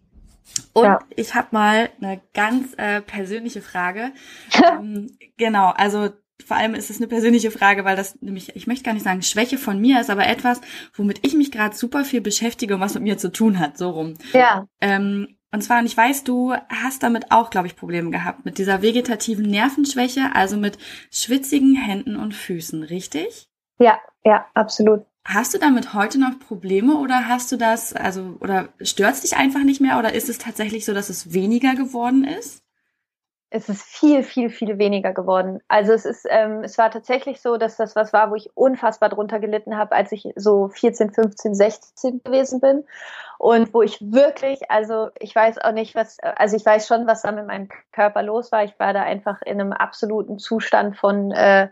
[0.73, 0.99] Und ja.
[1.17, 4.13] ich habe mal eine ganz äh, persönliche Frage.
[4.79, 6.11] ähm, genau, also
[6.45, 9.23] vor allem ist es eine persönliche Frage, weil das nämlich, ich möchte gar nicht sagen,
[9.23, 10.61] Schwäche von mir ist, aber etwas,
[10.95, 13.91] womit ich mich gerade super viel beschäftige und was mit mir zu tun hat, so
[13.91, 14.15] rum.
[14.33, 14.67] Ja.
[14.81, 18.59] Ähm, und zwar, und ich weiß, du hast damit auch, glaube ich, Probleme gehabt, mit
[18.59, 20.79] dieser vegetativen Nervenschwäche, also mit
[21.11, 23.49] schwitzigen Händen und Füßen, richtig?
[23.79, 25.05] Ja, ja, absolut.
[25.25, 29.37] Hast du damit heute noch Probleme oder hast du das, also, oder stört es dich
[29.37, 32.63] einfach nicht mehr oder ist es tatsächlich so, dass es weniger geworden ist?
[33.55, 35.61] es ist viel, viel, viel weniger geworden.
[35.69, 39.11] Also es ist, ähm, es war tatsächlich so, dass das was war, wo ich unfassbar
[39.11, 42.85] drunter gelitten habe, als ich so 14, 15, 16 gewesen bin.
[43.39, 47.23] Und wo ich wirklich, also ich weiß auch nicht, was, also ich weiß schon, was
[47.23, 48.65] da mit meinem Körper los war.
[48.65, 51.69] Ich war da einfach in einem absoluten Zustand von äh,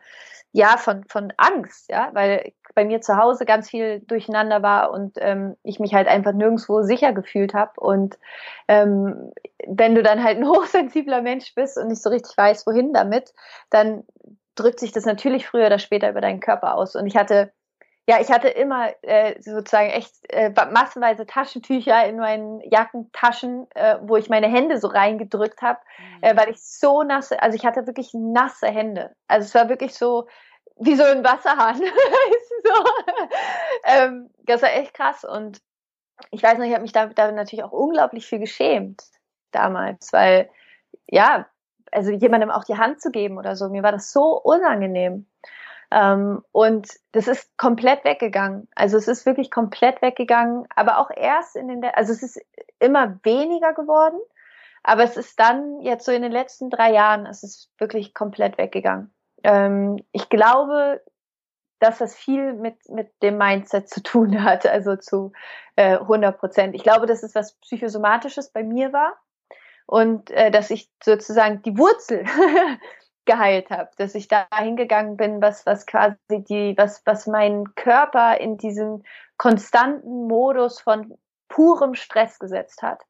[0.53, 5.17] ja, von, von Angst, ja, weil bei mir zu Hause ganz viel durcheinander war und
[5.19, 7.73] ähm, ich mich halt einfach nirgendwo sicher gefühlt habe.
[7.81, 8.19] Und
[8.69, 9.33] ähm,
[9.67, 13.33] wenn du dann halt ein hochsensibler Mensch bist und nicht so richtig weißt, wohin damit,
[13.71, 14.05] dann
[14.55, 16.97] drückt sich das natürlich früher oder später über deinen Körper aus.
[16.97, 17.53] Und ich hatte,
[18.11, 24.17] ja, ich hatte immer äh, sozusagen echt äh, massenweise Taschentücher in meinen Jackentaschen, äh, wo
[24.17, 25.79] ich meine Hände so reingedrückt habe,
[26.17, 26.25] mhm.
[26.25, 29.15] äh, weil ich so nasse, also ich hatte wirklich nasse Hände.
[29.29, 30.27] Also es war wirklich so,
[30.81, 31.77] wie so ein Wasserhahn.
[32.65, 32.85] so.
[33.85, 35.25] ähm, das war echt krass.
[35.25, 35.63] Und
[36.33, 39.05] ich weiß noch, ich habe mich da, da natürlich auch unglaublich viel geschämt
[39.53, 40.51] damals, weil
[41.07, 41.47] ja,
[41.93, 45.27] also jemandem auch die Hand zu geben oder so, mir war das so unangenehm.
[45.91, 48.69] Ähm, und das ist komplett weggegangen.
[48.75, 52.41] Also es ist wirklich komplett weggegangen, aber auch erst in den, also es ist
[52.79, 54.19] immer weniger geworden,
[54.83, 58.57] aber es ist dann jetzt so in den letzten drei Jahren, es ist wirklich komplett
[58.57, 59.13] weggegangen.
[59.43, 61.03] Ähm, ich glaube,
[61.81, 65.33] dass das viel mit, mit dem Mindset zu tun hat, also zu
[65.77, 66.75] äh, 100 Prozent.
[66.75, 69.19] Ich glaube, dass es was Psychosomatisches bei mir war
[69.87, 72.25] und äh, dass ich sozusagen die Wurzel
[73.31, 78.39] geheilt habe, dass ich da hingegangen bin, was, was quasi die, was, was mein Körper
[78.39, 79.05] in diesen
[79.37, 81.15] konstanten Modus von
[81.49, 83.03] purem Stress gesetzt hat,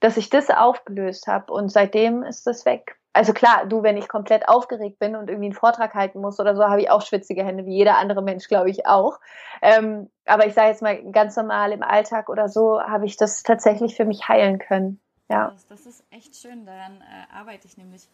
[0.00, 4.06] dass ich das aufgelöst habe und seitdem ist das weg also klar, du, wenn ich
[4.06, 7.44] komplett aufgeregt bin und irgendwie einen Vortrag halten muss oder so, habe ich auch schwitzige
[7.44, 9.18] Hände, wie jeder andere Mensch, glaube ich auch.
[9.60, 13.42] Ähm, aber ich sage jetzt mal ganz normal im Alltag oder so, habe ich das
[13.42, 15.00] tatsächlich für mich heilen können.
[15.28, 15.50] Ja.
[15.50, 16.64] Das, das ist echt schön.
[16.64, 18.08] Daran äh, arbeite ich nämlich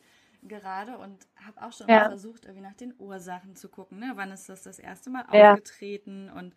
[0.48, 2.09] gerade und habe auch schon ja.
[2.09, 3.98] versucht, irgendwie nach den Ursachen zu gucken.
[3.98, 4.12] Ne?
[4.14, 5.52] Wann ist das das erste Mal ja.
[5.52, 6.30] aufgetreten?
[6.30, 6.54] Und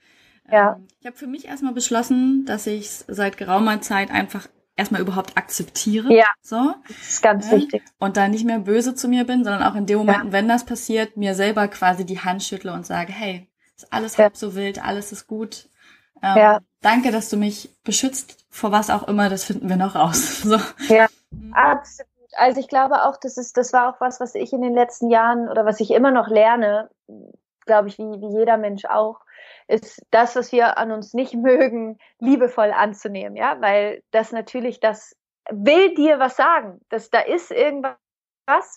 [0.47, 0.79] ähm, ja.
[0.99, 4.47] ich habe für mich erstmal beschlossen, dass ich seit geraumer Zeit einfach
[4.77, 6.13] erstmal überhaupt akzeptiere.
[6.13, 6.27] Ja.
[6.41, 6.75] So.
[6.87, 7.83] Das ist ganz ja, wichtig.
[7.99, 10.31] Und da nicht mehr böse zu mir bin, sondern auch in dem Moment, ja.
[10.31, 14.25] wenn das passiert, mir selber quasi die Hand schüttle und sage, hey, ist alles ja.
[14.25, 15.69] halb so wild, alles ist gut.
[16.21, 16.59] Ähm, ja.
[16.81, 20.41] Danke, dass du mich beschützt vor was auch immer, das finden wir noch raus.
[20.43, 20.57] So.
[20.87, 21.53] Ja, mhm.
[21.53, 22.16] absolut.
[22.37, 25.09] Also ich glaube auch, das ist, das war auch was, was ich in den letzten
[25.09, 26.89] Jahren oder was ich immer noch lerne,
[27.65, 29.21] glaube ich, wie, wie jeder Mensch auch,
[29.67, 35.15] ist das, was wir an uns nicht mögen, liebevoll anzunehmen, ja, weil das natürlich, das
[35.49, 37.97] will dir was sagen, dass da ist irgendwas,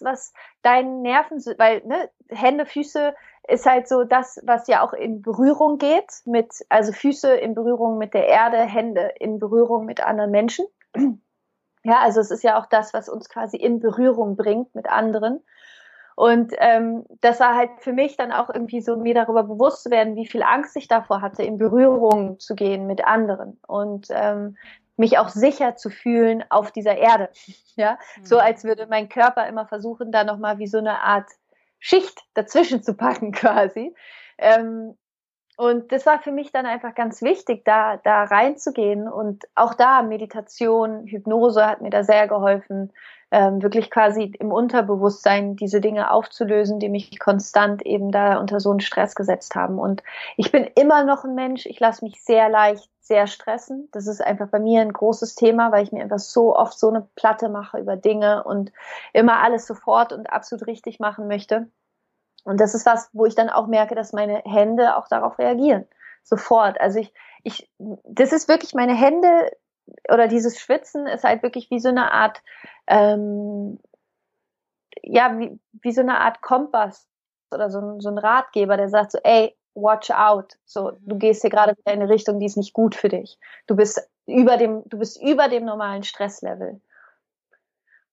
[0.01, 3.15] was deinen Nerven, weil ne, Hände, Füße
[3.49, 7.99] ist halt so das, was ja auch in Berührung geht mit, also Füße in Berührung
[7.99, 10.67] mit der Erde, Hände in Berührung mit anderen Menschen.
[11.83, 15.41] Ja, also es ist ja auch das, was uns quasi in Berührung bringt mit anderen.
[16.17, 19.91] Und ähm, das war halt für mich dann auch irgendwie so, mir darüber bewusst zu
[19.91, 24.59] werden, wie viel Angst ich davor hatte, in Berührung zu gehen mit anderen und ähm,
[24.99, 27.31] mich auch sicher zu fühlen auf dieser Erde.
[27.77, 28.27] Ja, mhm.
[28.27, 31.31] so als würde mein Körper immer versuchen, da nochmal wie so eine Art
[31.79, 33.95] Schicht dazwischen zu packen quasi.
[34.37, 34.99] Ähm,
[35.61, 39.07] und das war für mich dann einfach ganz wichtig, da, da reinzugehen.
[39.07, 42.95] Und auch da Meditation, Hypnose hat mir da sehr geholfen,
[43.31, 48.71] ähm, wirklich quasi im Unterbewusstsein diese Dinge aufzulösen, die mich konstant eben da unter so
[48.71, 49.79] einen Stress gesetzt haben.
[49.79, 50.03] Und
[50.39, 53.89] ich bin immer noch ein Mensch, ich lasse mich sehr leicht sehr stressen.
[53.93, 56.89] Das ist einfach bei mir ein großes Thema, weil ich mir einfach so oft so
[56.89, 58.73] eine Platte mache über Dinge und
[59.13, 61.69] immer alles sofort und absolut richtig machen möchte.
[62.45, 65.87] Und das ist was, wo ich dann auch merke, dass meine Hände auch darauf reagieren.
[66.23, 66.81] Sofort.
[66.81, 67.13] Also ich,
[67.43, 69.51] ich, das ist wirklich meine Hände
[70.09, 72.43] oder dieses Schwitzen ist halt wirklich wie so eine Art,
[72.87, 73.79] ähm,
[75.03, 77.09] ja, wie, wie so eine Art Kompass
[77.51, 80.59] oder so ein, so ein Ratgeber, der sagt so, ey, watch out.
[80.65, 83.39] So, du gehst hier gerade in eine Richtung, die ist nicht gut für dich.
[83.67, 86.81] Du bist über dem, du bist über dem normalen Stresslevel.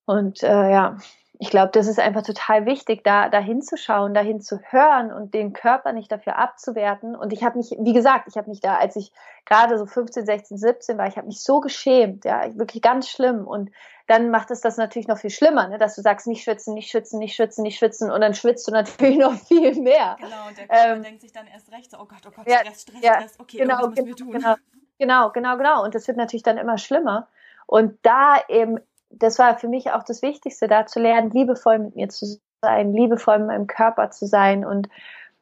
[0.06, 0.98] Und äh, ja,
[1.40, 5.54] ich glaube, das ist einfach total wichtig, da, da hinzuschauen, dahin zu hören und den
[5.54, 7.16] Körper nicht dafür abzuwerten.
[7.16, 9.12] Und ich habe mich, wie gesagt, ich habe mich da, als ich
[9.46, 13.46] gerade so 15, 16, 17 war, ich habe mich so geschämt, ja, wirklich ganz schlimm.
[13.46, 13.70] Und
[14.08, 15.78] dann macht es das natürlich noch viel schlimmer, ne?
[15.78, 18.72] dass du sagst, nicht schwitzen, nicht schwitzen, nicht schwitzen, nicht schwitzen und dann schwitzt du
[18.72, 20.16] natürlich noch viel mehr.
[20.20, 22.48] Genau, und der Körper ähm, denkt sich dann erst recht so, oh Gott, oh Gott,
[22.50, 24.32] ja, Stress, Stress, ja, Stress, okay, genau, müssen wir tun.
[24.32, 24.56] Genau,
[24.98, 25.84] genau, genau, genau.
[25.84, 27.28] Und das wird natürlich dann immer schlimmer.
[27.68, 28.80] Und da eben
[29.20, 32.94] das war für mich auch das Wichtigste, da zu lernen, liebevoll mit mir zu sein,
[32.94, 34.66] liebevoll mit meinem Körper zu sein.
[34.66, 34.90] Und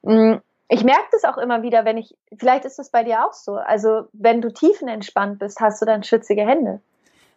[0.03, 3.25] mh, mm, ich merke das auch immer wieder, wenn ich, vielleicht ist das bei dir
[3.25, 3.55] auch so.
[3.55, 6.81] Also, wenn du tiefenentspannt bist, hast du dann schwitzige Hände.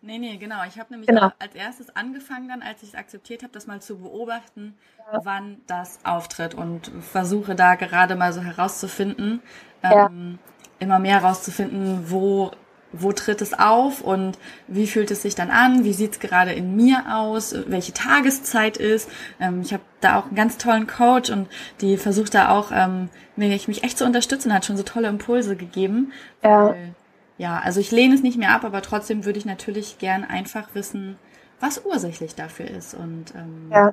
[0.00, 0.62] Nee, nee, genau.
[0.66, 1.30] Ich habe nämlich genau.
[1.38, 4.78] als erstes angefangen, dann, als ich es akzeptiert habe, das mal zu beobachten,
[5.12, 5.20] ja.
[5.24, 9.42] wann das auftritt und versuche da gerade mal so herauszufinden,
[9.82, 10.06] ja.
[10.06, 10.38] ähm,
[10.78, 12.52] immer mehr herauszufinden, wo
[12.92, 16.52] wo tritt es auf und wie fühlt es sich dann an, wie sieht es gerade
[16.52, 19.10] in mir aus, welche Tageszeit ist.
[19.40, 21.48] Ähm, ich habe da auch einen ganz tollen Coach und
[21.80, 25.56] die versucht da auch, ähm, mich, mich echt zu unterstützen, hat schon so tolle Impulse
[25.56, 26.12] gegeben.
[26.42, 26.68] Ja.
[26.68, 26.94] Weil,
[27.36, 30.68] ja, also ich lehne es nicht mehr ab, aber trotzdem würde ich natürlich gern einfach
[30.74, 31.16] wissen,
[31.60, 32.94] was ursächlich dafür ist.
[32.94, 33.92] Und ähm, ja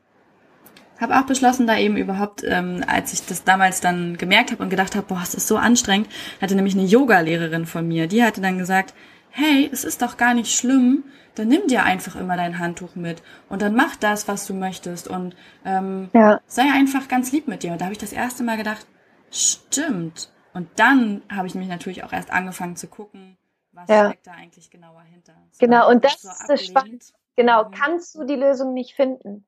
[1.00, 4.70] habe auch beschlossen, da eben überhaupt, ähm, als ich das damals dann gemerkt habe und
[4.70, 6.08] gedacht habe, boah, es ist so anstrengend,
[6.42, 8.94] hatte nämlich eine Yoga-Lehrerin von mir, die hatte dann gesagt,
[9.30, 11.04] hey, es ist doch gar nicht schlimm,
[11.36, 15.10] dann nimm dir einfach immer dein Handtuch mit und dann mach das, was du möchtest
[15.10, 15.36] und
[15.66, 16.40] ähm, ja.
[16.48, 17.74] sei einfach ganz lieb mit dir.
[17.74, 18.88] Und da habe ich das erste Mal gedacht,
[19.32, 20.32] stimmt.
[20.54, 23.36] Und dann habe ich mich natürlich auch erst angefangen zu gucken,
[23.74, 24.08] was ja.
[24.08, 25.34] steckt da eigentlich genauer hinter.
[25.50, 27.06] Das genau, und das so ist das Spannende.
[27.36, 27.72] Genau, mhm.
[27.72, 29.46] kannst du die Lösung nicht finden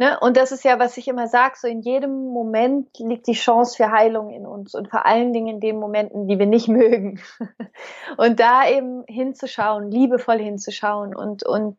[0.00, 0.18] Ne?
[0.18, 3.76] Und das ist ja, was ich immer sage, so in jedem Moment liegt die Chance
[3.76, 7.20] für Heilung in uns und vor allen Dingen in den Momenten, die wir nicht mögen.
[8.16, 11.76] und da eben hinzuschauen, liebevoll hinzuschauen und, und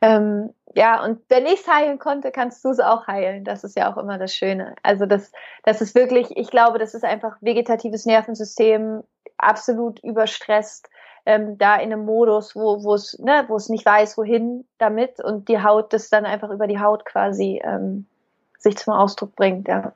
[0.00, 3.44] ähm, ja, und wenn ich es heilen konnte, kannst du es auch heilen.
[3.44, 4.74] Das ist ja auch immer das Schöne.
[4.82, 5.30] Also das,
[5.62, 9.04] das ist wirklich, ich glaube, das ist einfach vegetatives Nervensystem,
[9.38, 10.90] absolut überstresst
[11.26, 15.22] ähm, da in einem Modus, wo wo es ne, wo es nicht weiß, wohin damit
[15.22, 18.06] und die Haut das dann einfach über die Haut quasi ähm,
[18.58, 19.68] sich zum Ausdruck bringt.
[19.68, 19.92] Ja.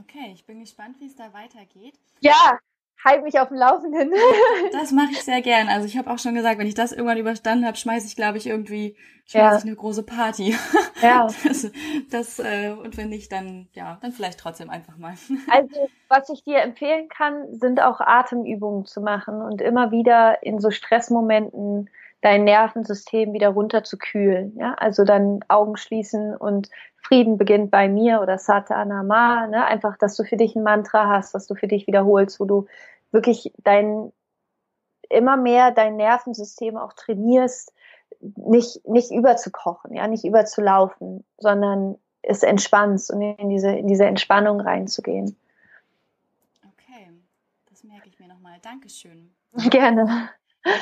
[0.00, 1.94] Okay, ich bin gespannt, wie es da weitergeht.
[2.20, 2.58] Ja,
[3.04, 4.12] halt mich auf dem Laufenden.
[4.72, 5.68] das mache ich sehr gern.
[5.68, 8.38] Also ich habe auch schon gesagt, wenn ich das irgendwann überstanden habe, schmeiße ich, glaube
[8.38, 8.96] ich, irgendwie
[9.26, 9.58] schmeiße ja.
[9.58, 10.56] ich eine große Party.
[11.00, 11.26] Ja.
[11.44, 11.70] Das,
[12.10, 15.14] das äh, und wenn nicht, dann ja, dann vielleicht trotzdem einfach mal.
[15.50, 20.60] Also was ich dir empfehlen kann, sind auch Atemübungen zu machen und immer wieder in
[20.60, 21.90] so Stressmomenten
[22.22, 24.56] dein Nervensystem wieder runterzukühlen.
[24.56, 29.48] Ja, also dann Augen schließen und Frieden beginnt bei mir oder Satanama.
[29.48, 29.64] Ne?
[29.66, 32.66] Einfach, dass du für dich ein Mantra hast, was du für dich wiederholst, wo du
[33.10, 34.12] wirklich dein
[35.10, 37.74] immer mehr dein Nervensystem auch trainierst,
[38.20, 44.60] nicht nicht überzukochen, ja, nicht überzulaufen, sondern es entspannst und in diese in diese Entspannung
[44.60, 45.36] reinzugehen.
[46.64, 47.08] Okay,
[47.68, 48.58] das merke ich mir nochmal.
[48.62, 49.34] Dankeschön.
[49.70, 50.30] Gerne.
[50.64, 50.72] Ja.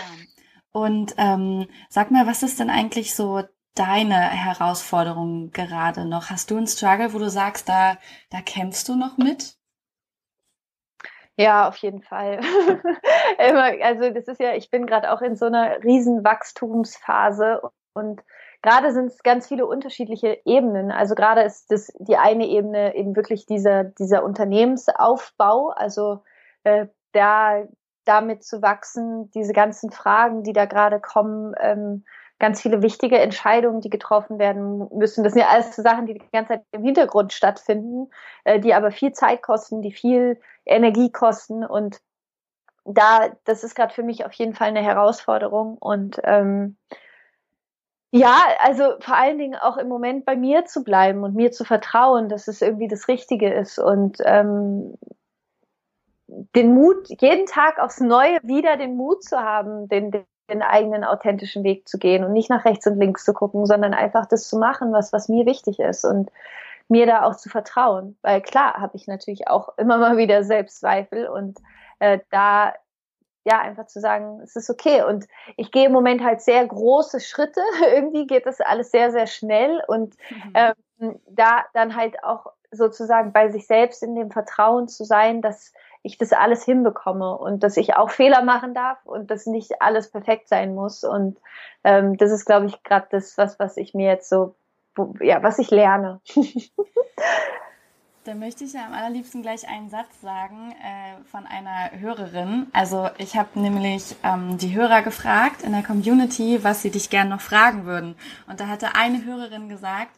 [0.72, 3.42] Und ähm, sag mal, was ist denn eigentlich so
[3.74, 6.30] deine Herausforderung gerade noch?
[6.30, 7.96] Hast du einen Struggle, wo du sagst, da
[8.30, 9.56] da kämpfst du noch mit?
[11.36, 12.40] Ja, auf jeden Fall.
[13.38, 17.62] also das ist ja, ich bin gerade auch in so einer riesen Wachstumsphase
[17.94, 18.22] und
[18.62, 20.90] gerade sind es ganz viele unterschiedliche Ebenen.
[20.92, 26.22] Also gerade ist das die eine Ebene eben wirklich dieser dieser Unternehmensaufbau, also
[26.64, 27.64] äh, da
[28.10, 32.04] damit zu wachsen, diese ganzen Fragen, die da gerade kommen, ähm,
[32.40, 35.22] ganz viele wichtige Entscheidungen, die getroffen werden müssen.
[35.22, 38.10] Das sind ja alles so Sachen, die die ganze Zeit im Hintergrund stattfinden,
[38.44, 41.64] äh, die aber viel Zeit kosten, die viel Energie kosten.
[41.64, 42.00] Und
[42.84, 45.76] da, das ist gerade für mich auf jeden Fall eine Herausforderung.
[45.78, 46.76] Und ähm,
[48.10, 51.64] ja, also vor allen Dingen auch im Moment bei mir zu bleiben und mir zu
[51.64, 53.78] vertrauen, dass es irgendwie das Richtige ist.
[53.78, 54.94] Und ähm,
[56.54, 60.10] den Mut, jeden Tag aufs Neue wieder den Mut zu haben, den,
[60.50, 63.94] den eigenen authentischen Weg zu gehen und nicht nach rechts und links zu gucken, sondern
[63.94, 66.30] einfach das zu machen, was, was mir wichtig ist und
[66.88, 68.16] mir da auch zu vertrauen.
[68.22, 71.58] Weil klar habe ich natürlich auch immer mal wieder Selbstzweifel und
[72.00, 72.74] äh, da
[73.44, 75.02] ja einfach zu sagen, es ist okay.
[75.02, 75.26] Und
[75.56, 77.60] ich gehe im Moment halt sehr große Schritte.
[77.94, 80.52] Irgendwie geht das alles sehr, sehr schnell und mhm.
[80.54, 85.72] ähm, da dann halt auch sozusagen bei sich selbst in dem Vertrauen zu sein, dass
[86.02, 90.10] ich das alles hinbekomme und dass ich auch Fehler machen darf und dass nicht alles
[90.10, 91.04] perfekt sein muss.
[91.04, 91.38] Und
[91.84, 94.54] ähm, das ist, glaube ich, gerade das, was, was ich mir jetzt so,
[95.20, 96.20] ja, was ich lerne.
[98.24, 102.66] Da möchte ich ja am allerliebsten gleich einen Satz sagen äh, von einer Hörerin.
[102.74, 107.30] Also ich habe nämlich ähm, die Hörer gefragt in der Community, was sie dich gern
[107.30, 108.16] noch fragen würden.
[108.46, 110.12] Und da hatte eine Hörerin gesagt,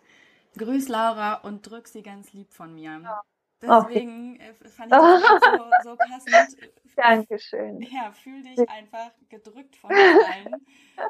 [0.59, 3.01] grüß Laura und drück sie ganz lieb von mir.
[3.05, 3.23] Ja.
[3.63, 4.49] Deswegen okay.
[4.49, 6.57] Äh, fand ich das so, so passend.
[6.97, 7.81] Dankeschön.
[7.83, 10.67] Ja, fühl dich einfach gedrückt von allen.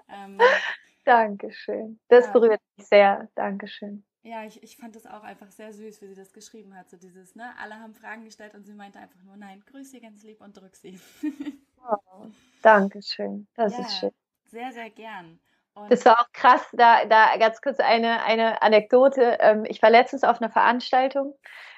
[0.09, 0.39] ähm,
[1.05, 1.99] Dankeschön.
[2.09, 2.33] Das ja.
[2.33, 3.29] berührt mich sehr.
[3.35, 4.05] Dankeschön.
[4.25, 6.89] Ja, ich, ich fand das auch einfach sehr süß, wie sie das geschrieben hat.
[6.91, 10.01] So dieses, ne, alle haben Fragen gestellt und sie meinte einfach nur, nein, grüß sie
[10.01, 11.01] ganz lieb und drück sie.
[11.83, 12.27] oh,
[12.63, 13.49] Dankeschön.
[13.55, 14.13] Das ja, ist schön.
[14.45, 15.41] Sehr, sehr gern.
[15.75, 19.39] Und das war auch krass, da, da ganz kurz eine, eine Anekdote.
[19.41, 21.35] Ähm, ich war letztens auf einer Veranstaltung,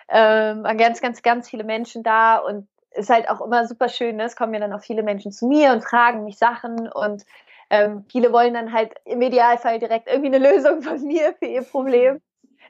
[0.08, 4.16] ähm, waren ganz, ganz, ganz viele Menschen da und ist halt auch immer super schön.
[4.16, 4.24] Ne?
[4.24, 7.24] Es kommen ja dann auch viele Menschen zu mir und fragen mich Sachen und
[7.70, 11.62] ähm, viele wollen dann halt im Idealfall direkt irgendwie eine Lösung von mir für ihr
[11.62, 12.20] Problem.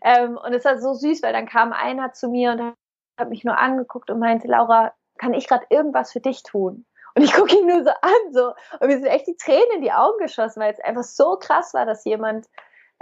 [0.03, 2.75] Ähm, und es war so süß, weil dann kam einer zu mir und
[3.19, 6.85] hat mich nur angeguckt und meinte, Laura, kann ich gerade irgendwas für dich tun?
[7.15, 9.83] Und ich gucke ihn nur so an, so, und mir sind echt die Tränen in
[9.83, 12.49] die Augen geschossen, weil es einfach so krass war, dass jemand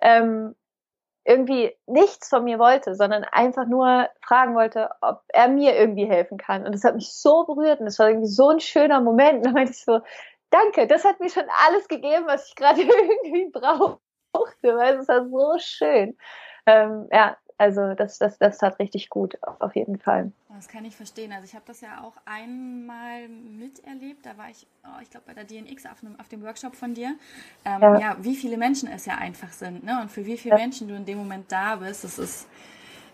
[0.02, 0.54] ähm,
[1.24, 6.38] irgendwie nichts von mir wollte, sondern einfach nur fragen wollte, ob er mir irgendwie helfen
[6.38, 6.66] kann.
[6.66, 9.38] Und das hat mich so berührt und das war irgendwie so ein schöner Moment.
[9.38, 10.00] Und dann meinte ich so,
[10.50, 15.28] danke, das hat mir schon alles gegeben, was ich gerade irgendwie brauchte, weil es war
[15.28, 16.16] so schön
[16.66, 20.32] ähm, ja, also das, das, das tat richtig gut, auf jeden Fall.
[20.48, 21.32] Das kann ich verstehen.
[21.32, 24.26] Also ich habe das ja auch einmal miterlebt.
[24.26, 26.92] Da war ich, oh, ich glaube, bei der DNX auf, einem, auf dem Workshop von
[26.92, 27.14] dir.
[27.64, 27.98] Ähm, ja.
[28.00, 28.16] ja.
[28.18, 29.84] wie viele Menschen es ja einfach sind.
[29.84, 30.00] Ne?
[30.02, 30.60] Und für wie viele ja.
[30.60, 32.48] Menschen du in dem Moment da bist, das ist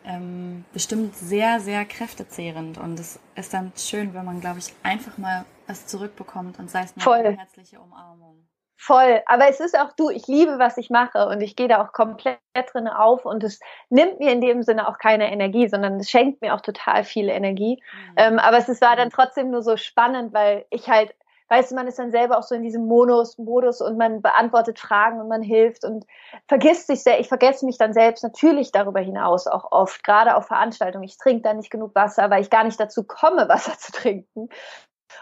[0.07, 2.79] ähm, bestimmt sehr, sehr kräftezehrend.
[2.79, 6.85] Und es ist dann schön, wenn man, glaube ich, einfach mal was zurückbekommt und sei
[6.85, 7.19] es nur Voll.
[7.19, 8.49] eine herzliche Umarmung.
[8.81, 9.23] Voll.
[9.27, 11.93] Aber es ist auch du, ich liebe, was ich mache und ich gehe da auch
[11.93, 12.39] komplett
[12.73, 13.59] drin auf und es
[13.91, 17.29] nimmt mir in dem Sinne auch keine Energie, sondern es schenkt mir auch total viel
[17.29, 17.83] Energie.
[17.93, 18.15] Mhm.
[18.17, 21.13] Ähm, aber es war dann trotzdem nur so spannend, weil ich halt,
[21.49, 24.79] weißt du, man ist dann selber auch so in diesem Modus, Modus und man beantwortet
[24.79, 26.07] Fragen und man hilft und
[26.47, 27.19] vergisst sich sehr.
[27.19, 31.03] Ich vergesse mich dann selbst natürlich darüber hinaus auch oft, gerade auf Veranstaltungen.
[31.03, 34.49] Ich trinke da nicht genug Wasser, weil ich gar nicht dazu komme, Wasser zu trinken.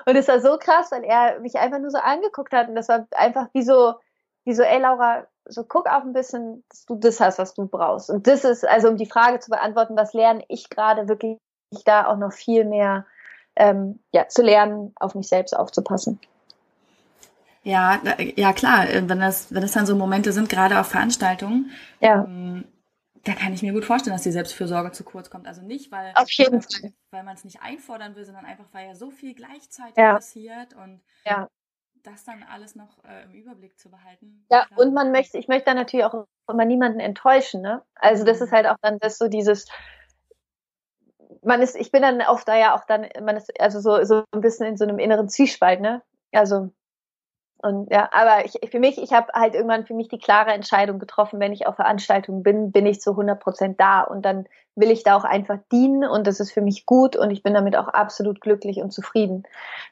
[0.04, 2.88] Und es war so krass, weil er mich einfach nur so angeguckt hat und das
[2.88, 3.94] war einfach wie so,
[4.44, 7.66] wie so, ey Laura, so guck auch ein bisschen, dass du das hast, was du
[7.66, 8.10] brauchst.
[8.10, 11.38] Und das ist, also um die Frage zu beantworten, was lerne ich gerade wirklich
[11.84, 13.06] da auch noch viel mehr
[13.56, 16.20] ähm, ja, zu lernen, auf mich selbst aufzupassen.
[17.62, 18.00] Ja,
[18.36, 21.70] ja klar, wenn das, wenn das dann so Momente sind, gerade auf Veranstaltungen,
[22.00, 22.22] ja.
[22.22, 22.64] ähm,
[23.26, 25.48] da kann ich mir gut vorstellen, dass die Selbstfürsorge zu kurz kommt.
[25.48, 29.34] Also nicht, weil, weil man es nicht einfordern will, sondern einfach, weil ja so viel
[29.34, 30.14] gleichzeitig ja.
[30.14, 31.48] passiert und ja.
[32.04, 34.46] das dann alles noch äh, im Überblick zu behalten.
[34.48, 37.82] Ja, und man möchte, ich möchte dann natürlich auch immer niemanden enttäuschen, ne?
[37.96, 38.56] Also das ist mhm.
[38.56, 39.66] halt auch dann das so dieses,
[41.42, 44.22] man ist, ich bin dann oft da ja auch dann, man ist also so, so
[44.30, 46.02] ein bisschen in so einem inneren Zwiespalt, ne?
[46.30, 46.70] Also
[47.66, 50.98] und ja, aber ich, für mich, ich habe halt irgendwann für mich die klare Entscheidung
[50.98, 54.46] getroffen, wenn ich auf Veranstaltungen bin, bin ich zu 100 Prozent da und dann
[54.76, 57.54] will ich da auch einfach dienen und das ist für mich gut und ich bin
[57.54, 59.42] damit auch absolut glücklich und zufrieden.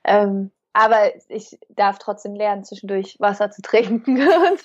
[0.04, 4.16] Ähm, aber ich darf trotzdem lernen, zwischendurch Wasser zu trinken.
[4.18, 4.56] ja,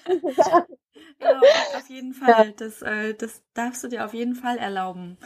[1.77, 2.47] auf jeden Fall.
[2.47, 2.51] Ja.
[2.57, 5.17] Das, äh, das darfst du dir auf jeden Fall erlauben.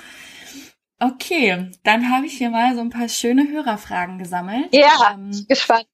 [0.99, 4.69] Okay, dann habe ich hier mal so ein paar schöne Hörerfragen gesammelt.
[4.71, 5.87] Ja, ähm, gespannt.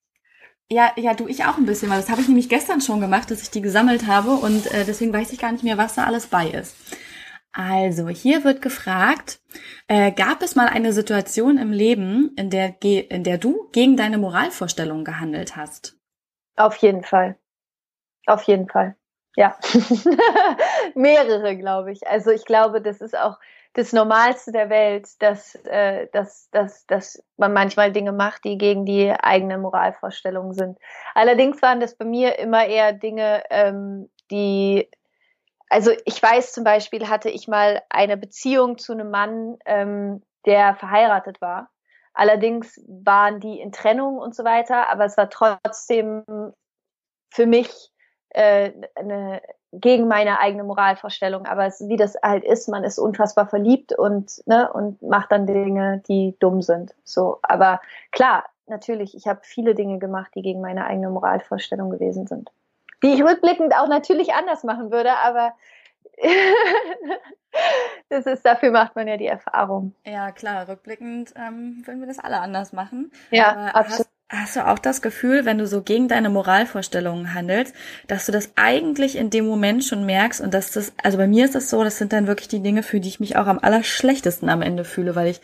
[0.72, 3.32] Ja, ja, du, ich auch ein bisschen, weil das habe ich nämlich gestern schon gemacht,
[3.32, 6.06] dass ich die gesammelt habe und äh, deswegen weiß ich gar nicht mehr, was da
[6.06, 6.76] alles bei ist.
[7.52, 9.40] Also, hier wird gefragt,
[9.88, 14.20] äh, gab es mal eine Situation im Leben, in der, in der du gegen deine
[14.20, 15.98] Moralvorstellungen gehandelt hast?
[16.56, 17.36] Auf jeden Fall.
[18.28, 18.96] Auf jeden Fall.
[19.36, 19.58] Ja.
[20.96, 22.06] Mehrere, glaube ich.
[22.08, 23.40] Also ich glaube, das ist auch
[23.74, 28.86] das Normalste der Welt, dass, äh, dass, dass, dass man manchmal Dinge macht, die gegen
[28.86, 30.80] die eigene Moralvorstellungen sind.
[31.14, 34.90] Allerdings waren das bei mir immer eher Dinge, ähm, die,
[35.70, 40.76] also ich weiß zum Beispiel, hatte ich mal eine Beziehung zu einem Mann, ähm, der
[40.76, 41.70] verheiratet war.
[42.14, 46.24] Allerdings waren die in Trennung und so weiter, aber es war trotzdem
[47.30, 47.92] für mich
[48.30, 49.42] äh, eine,
[49.72, 51.46] gegen meine eigene Moralvorstellung.
[51.46, 55.46] Aber es, wie das halt ist, man ist unfassbar verliebt und, ne, und macht dann
[55.46, 56.96] Dinge, die dumm sind.
[57.04, 62.28] So, aber klar, natürlich, ich habe viele Dinge gemacht, die gegen meine eigene Moralvorstellung gewesen
[62.28, 62.52] sind.
[63.04, 65.54] Die ich rückblickend auch natürlich anders machen würde, aber
[68.10, 69.94] das ist, dafür macht man ja die Erfahrung.
[70.06, 73.12] Ja, klar, rückblickend ähm, würden wir das alle anders machen.
[73.32, 74.00] Ja, aber absolut.
[74.00, 77.74] Hast, Hast du auch das Gefühl, wenn du so gegen deine Moralvorstellungen handelst,
[78.08, 81.46] dass du das eigentlich in dem Moment schon merkst und dass das, also bei mir
[81.46, 83.58] ist das so, das sind dann wirklich die Dinge, für die ich mich auch am
[83.60, 85.42] allerschlechtesten am Ende fühle, weil ich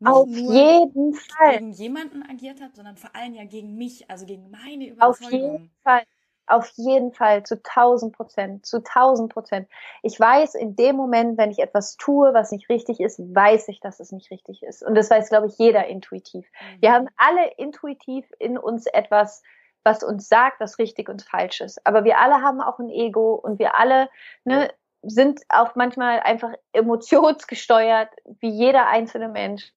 [0.00, 1.60] nicht Auf nur jeden Fall.
[1.60, 5.08] gegen jemanden agiert habe, sondern vor allem ja gegen mich, also gegen meine Überzeugung.
[5.08, 6.04] Auf jeden Fall.
[6.46, 9.68] Auf jeden Fall zu 1000 Prozent, zu 1000 Prozent.
[10.02, 13.80] Ich weiß in dem Moment, wenn ich etwas tue, was nicht richtig ist, weiß ich,
[13.80, 14.82] dass es nicht richtig ist.
[14.82, 16.46] Und das weiß, glaube ich, jeder intuitiv.
[16.46, 16.82] Mhm.
[16.82, 19.42] Wir haben alle intuitiv in uns etwas,
[19.84, 21.86] was uns sagt, was richtig und falsch ist.
[21.86, 24.08] Aber wir alle haben auch ein Ego und wir alle
[24.44, 24.70] ne,
[25.02, 29.72] sind auch manchmal einfach emotionsgesteuert, wie jeder einzelne Mensch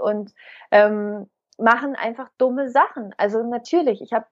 [0.00, 0.32] und
[0.70, 3.14] ähm, machen einfach dumme Sachen.
[3.18, 4.26] Also natürlich, ich habe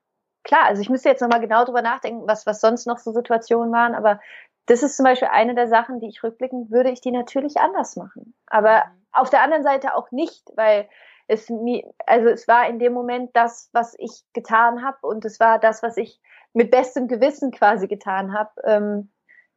[0.45, 3.73] klar, also ich müsste jetzt nochmal genau drüber nachdenken, was, was sonst noch so Situationen
[3.73, 4.21] waren, aber
[4.67, 7.97] das ist zum Beispiel eine der Sachen, die ich rückblickend würde ich die natürlich anders
[7.97, 8.35] machen.
[8.47, 9.07] Aber mhm.
[9.13, 10.89] auf der anderen Seite auch nicht, weil
[11.27, 15.41] es mir, also es war in dem Moment das, was ich getan habe und es
[15.41, 16.21] war das, was ich
[16.53, 18.51] mit bestem Gewissen quasi getan habe.
[18.65, 19.11] Ähm,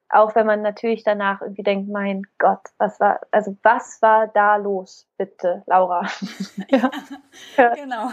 [0.09, 4.57] auch wenn man natürlich danach irgendwie denkt, mein Gott, was war, also was war da
[4.57, 6.05] los, bitte, Laura?
[6.69, 6.91] ja,
[7.55, 8.09] ja, genau.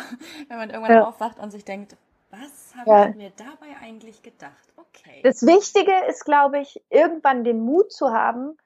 [0.49, 1.05] Wenn man irgendwann ja.
[1.05, 1.97] aufwacht und sich denkt,
[2.31, 3.09] was habe ja.
[3.09, 4.73] ich mir dabei eigentlich gedacht?
[4.77, 5.21] Okay.
[5.23, 8.57] Das Wichtige ist, glaube ich, irgendwann den Mut zu haben,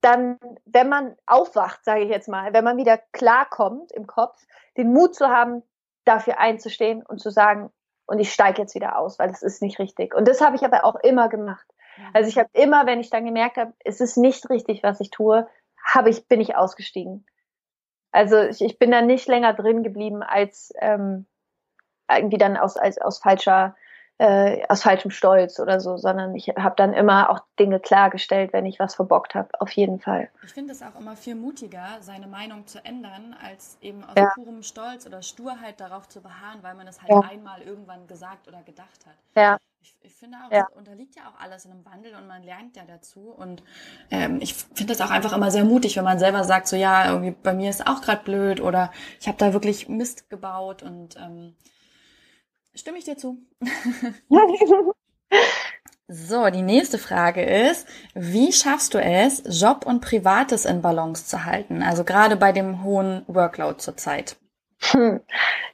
[0.00, 4.40] dann, wenn man aufwacht, sage ich jetzt mal, wenn man wieder klarkommt im Kopf,
[4.76, 5.62] den Mut zu haben,
[6.04, 7.72] dafür einzustehen und zu sagen,
[8.06, 10.14] und ich steige jetzt wieder aus, weil das ist nicht richtig.
[10.14, 11.66] Und das habe ich aber auch immer gemacht.
[12.12, 15.10] Also ich habe immer, wenn ich dann gemerkt habe, es ist nicht richtig, was ich
[15.10, 15.48] tue,
[15.84, 17.26] habe ich, bin ich ausgestiegen.
[18.12, 21.26] Also ich, ich bin da nicht länger drin geblieben als ähm,
[22.10, 23.74] irgendwie dann aus, als, aus falscher
[24.18, 28.64] äh, aus falschem Stolz oder so, sondern ich habe dann immer auch Dinge klargestellt, wenn
[28.64, 30.30] ich was verbockt habe, auf jeden Fall.
[30.42, 34.30] Ich finde es auch immer viel mutiger, seine Meinung zu ändern, als eben aus ja.
[34.34, 37.20] purem Stolz oder Sturheit darauf zu beharren, weil man es halt ja.
[37.30, 39.16] einmal irgendwann gesagt oder gedacht hat.
[39.34, 39.58] Ja.
[39.82, 40.66] Ich, ich finde auch, ja.
[40.68, 43.34] es unterliegt ja auch alles in einem Wandel und man lernt ja dazu.
[43.36, 43.62] Und
[44.10, 47.10] ähm, ich finde das auch einfach immer sehr mutig, wenn man selber sagt, so ja,
[47.10, 48.90] irgendwie bei mir ist auch gerade blöd oder
[49.20, 51.54] ich habe da wirklich Mist gebaut und ähm,
[52.76, 53.38] Stimme ich dir zu.
[56.08, 61.46] so, die nächste Frage ist, wie schaffst du es, Job und Privates in Balance zu
[61.46, 61.82] halten?
[61.82, 64.36] Also gerade bei dem hohen Workload zurzeit.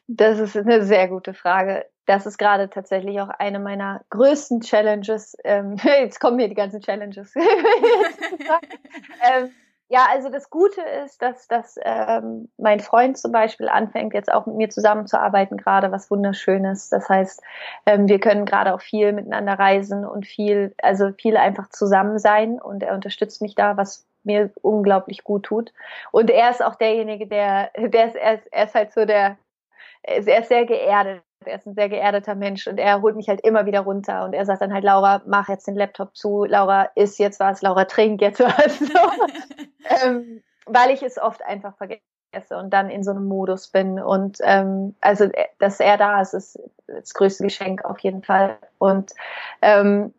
[0.08, 1.86] Das ist eine sehr gute Frage.
[2.04, 5.36] Das ist gerade tatsächlich auch eine meiner größten Challenges.
[5.44, 7.34] Ähm, jetzt kommen hier die ganzen Challenges.
[7.36, 7.44] ähm,
[9.92, 14.46] ja, also das Gute ist, dass, dass ähm, mein Freund zum Beispiel anfängt, jetzt auch
[14.46, 16.88] mit mir zusammenzuarbeiten, gerade was Wunderschönes.
[16.88, 17.42] Das heißt,
[17.84, 22.58] ähm, wir können gerade auch viel miteinander reisen und viel, also viel einfach zusammen sein
[22.58, 25.74] und er unterstützt mich da, was mir unglaublich gut tut.
[26.10, 29.36] Und er ist auch derjenige, der, der ist, er ist, er ist halt so der,
[30.04, 33.40] er ist sehr geerdet er ist ein sehr geerdeter Mensch und er holt mich halt
[33.42, 36.88] immer wieder runter und er sagt dann halt, Laura, mach jetzt den Laptop zu, Laura,
[36.94, 38.78] isst jetzt was, Laura, trink jetzt was.
[38.92, 40.04] So.
[40.06, 44.00] ähm, weil ich es oft einfach vergesse und dann in so einem Modus bin.
[44.00, 48.58] Und ähm, also, äh, dass er da ist, ist das größte Geschenk auf jeden Fall.
[48.78, 49.12] Und
[49.60, 50.14] ähm,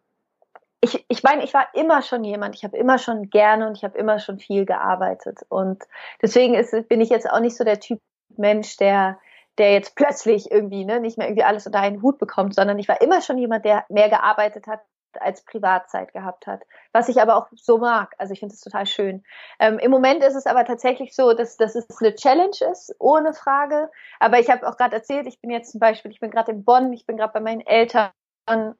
[0.82, 3.84] ich, ich meine, ich war immer schon jemand, ich habe immer schon gerne und ich
[3.84, 5.40] habe immer schon viel gearbeitet.
[5.50, 5.84] Und
[6.22, 8.00] deswegen ist, bin ich jetzt auch nicht so der Typ
[8.36, 9.18] Mensch, der
[9.58, 12.88] der jetzt plötzlich irgendwie ne, nicht mehr irgendwie alles unter einen Hut bekommt, sondern ich
[12.88, 14.82] war immer schon jemand, der mehr gearbeitet hat
[15.20, 18.16] als Privatzeit gehabt hat, was ich aber auch so mag.
[18.18, 19.24] Also ich finde es total schön.
[19.60, 23.34] Ähm, Im Moment ist es aber tatsächlich so, dass, dass es eine Challenge ist, ohne
[23.34, 23.92] Frage.
[24.20, 26.64] Aber ich habe auch gerade erzählt, ich bin jetzt zum Beispiel, ich bin gerade in
[26.64, 28.10] Bonn, ich bin gerade bei meinen Eltern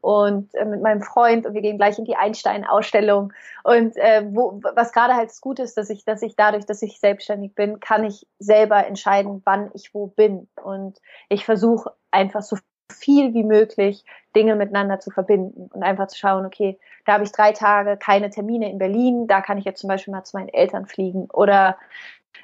[0.02, 3.32] und äh, mit meinem Freund und wir gehen gleich in die Einstein-Ausstellung.
[3.64, 7.00] Und äh, wo, was gerade halt Gute ist, dass ich, dass ich dadurch, dass ich
[7.00, 10.50] selbstständig bin, kann ich selber entscheiden, wann ich wo bin.
[10.62, 11.00] Und
[11.30, 12.58] ich versuche einfach so
[12.92, 14.04] viel wie möglich
[14.36, 18.30] Dinge miteinander zu verbinden und einfach zu schauen, okay, da habe ich drei Tage keine
[18.30, 21.78] Termine in Berlin, da kann ich jetzt zum Beispiel mal zu meinen Eltern fliegen oder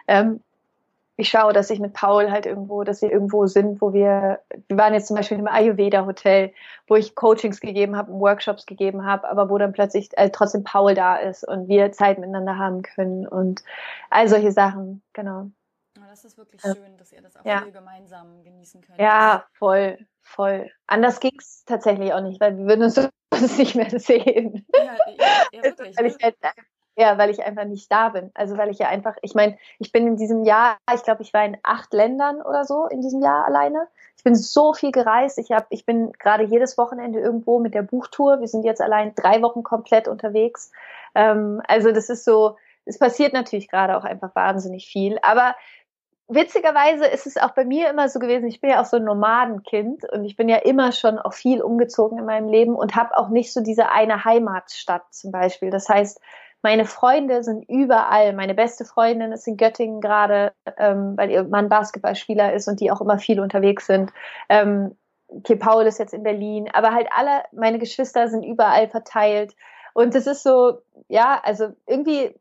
[0.08, 0.42] ähm,
[1.20, 4.40] ich schaue, dass ich mit Paul halt irgendwo, dass wir irgendwo sind, wo wir,
[4.70, 6.54] wir waren jetzt zum Beispiel im Ayurveda Hotel,
[6.88, 10.94] wo ich Coachings gegeben habe, Workshops gegeben habe, aber wo dann plötzlich äh, trotzdem Paul
[10.94, 13.62] da ist und wir Zeit miteinander haben können und
[14.10, 15.48] all solche Sachen, genau.
[16.10, 17.60] das ist wirklich schön, dass ihr das auch ja.
[17.66, 18.98] gemeinsam genießen könnt.
[18.98, 20.72] Ja, voll, voll.
[20.88, 22.98] Anders ging es tatsächlich auch nicht, weil wir würden uns
[23.58, 24.66] nicht mehr sehen.
[24.74, 24.96] Ja,
[25.52, 25.98] ja, wirklich.
[25.98, 26.38] weil ich halt
[27.00, 28.30] ja, weil ich einfach nicht da bin.
[28.34, 31.34] Also weil ich ja einfach, ich meine, ich bin in diesem Jahr, ich glaube, ich
[31.34, 33.88] war in acht Ländern oder so in diesem Jahr alleine.
[34.18, 35.38] Ich bin so viel gereist.
[35.38, 38.42] Ich habe, ich bin gerade jedes Wochenende irgendwo mit der Buchtour.
[38.42, 40.74] Wir sind jetzt allein drei Wochen komplett unterwegs.
[41.16, 45.20] Ähm, also das ist so, es passiert natürlich gerade auch einfach wahnsinnig viel.
[45.22, 45.56] Aber
[46.28, 49.06] witzigerweise ist es auch bei mir immer so gewesen, ich bin ja auch so ein
[49.06, 53.16] Nomadenkind und ich bin ja immer schon auch viel umgezogen in meinem Leben und habe
[53.16, 55.70] auch nicht so diese eine Heimatstadt zum Beispiel.
[55.70, 56.20] Das heißt,
[56.62, 58.34] meine Freunde sind überall.
[58.34, 62.92] Meine beste Freundin ist in Göttingen gerade, ähm, weil ihr Mann Basketballspieler ist und die
[62.92, 64.12] auch immer viel unterwegs sind.
[64.50, 64.96] Ähm,
[65.28, 69.56] okay, Paul ist jetzt in Berlin, aber halt alle meine Geschwister sind überall verteilt.
[69.94, 72.36] Und es ist so, ja, also irgendwie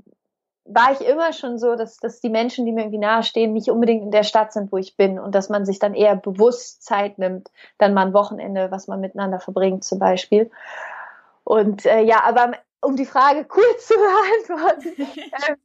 [0.64, 4.02] war ich immer schon so, dass, dass die Menschen, die mir irgendwie nahestehen, nicht unbedingt
[4.02, 7.18] in der Stadt sind, wo ich bin und dass man sich dann eher bewusst Zeit
[7.18, 10.50] nimmt, dann mal ein Wochenende, was man miteinander verbringt zum Beispiel.
[11.44, 15.02] Und äh, ja, aber um die Frage kurz zu beantworten,
[15.48, 15.56] äh,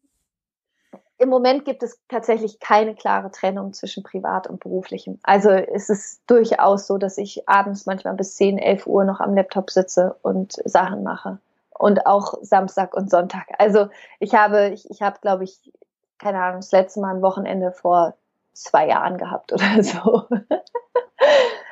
[1.17, 5.19] im Moment gibt es tatsächlich keine klare Trennung zwischen privat und beruflichem.
[5.23, 9.35] Also es ist durchaus so, dass ich abends manchmal bis 10, 11 Uhr noch am
[9.35, 11.39] Laptop sitze und Sachen mache
[11.69, 13.47] und auch Samstag und Sonntag.
[13.57, 13.89] Also
[14.19, 15.71] ich habe, ich, ich habe, glaube ich,
[16.17, 18.15] keine Ahnung, das letzte Mal ein Wochenende vor
[18.53, 20.27] zwei Jahren gehabt oder so.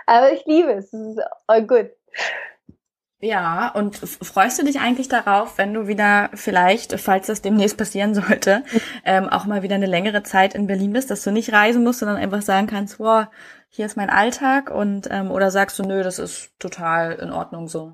[0.06, 0.94] Aber ich liebe es.
[0.94, 1.90] Es ist all good.
[3.24, 8.16] Ja, und freust du dich eigentlich darauf, wenn du wieder vielleicht, falls das demnächst passieren
[8.16, 8.64] sollte,
[9.06, 12.00] ähm, auch mal wieder eine längere Zeit in Berlin bist, dass du nicht reisen musst,
[12.00, 13.28] sondern einfach sagen kannst, wow,
[13.70, 17.68] hier ist mein Alltag und ähm, oder sagst du, nö, das ist total in Ordnung
[17.68, 17.94] so?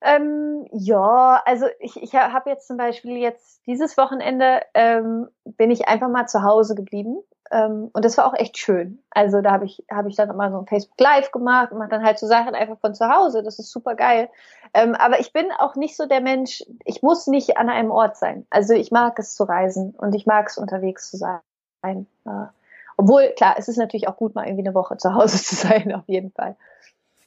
[0.00, 5.86] Ähm, ja, also ich, ich habe jetzt zum Beispiel jetzt dieses Wochenende ähm, bin ich
[5.86, 9.02] einfach mal zu Hause geblieben ähm, und das war auch echt schön.
[9.10, 11.90] Also da habe ich habe ich dann mal so ein Facebook Live gemacht und mache
[11.90, 13.42] dann halt so Sachen einfach von zu Hause.
[13.42, 14.28] Das ist super geil.
[14.74, 16.64] Ähm, aber ich bin auch nicht so der Mensch.
[16.84, 18.46] Ich muss nicht an einem Ort sein.
[18.50, 22.06] Also ich mag es zu reisen und ich mag es unterwegs zu sein.
[22.24, 22.52] Ja.
[22.96, 25.94] Obwohl klar, es ist natürlich auch gut mal irgendwie eine Woche zu Hause zu sein
[25.94, 26.56] auf jeden Fall.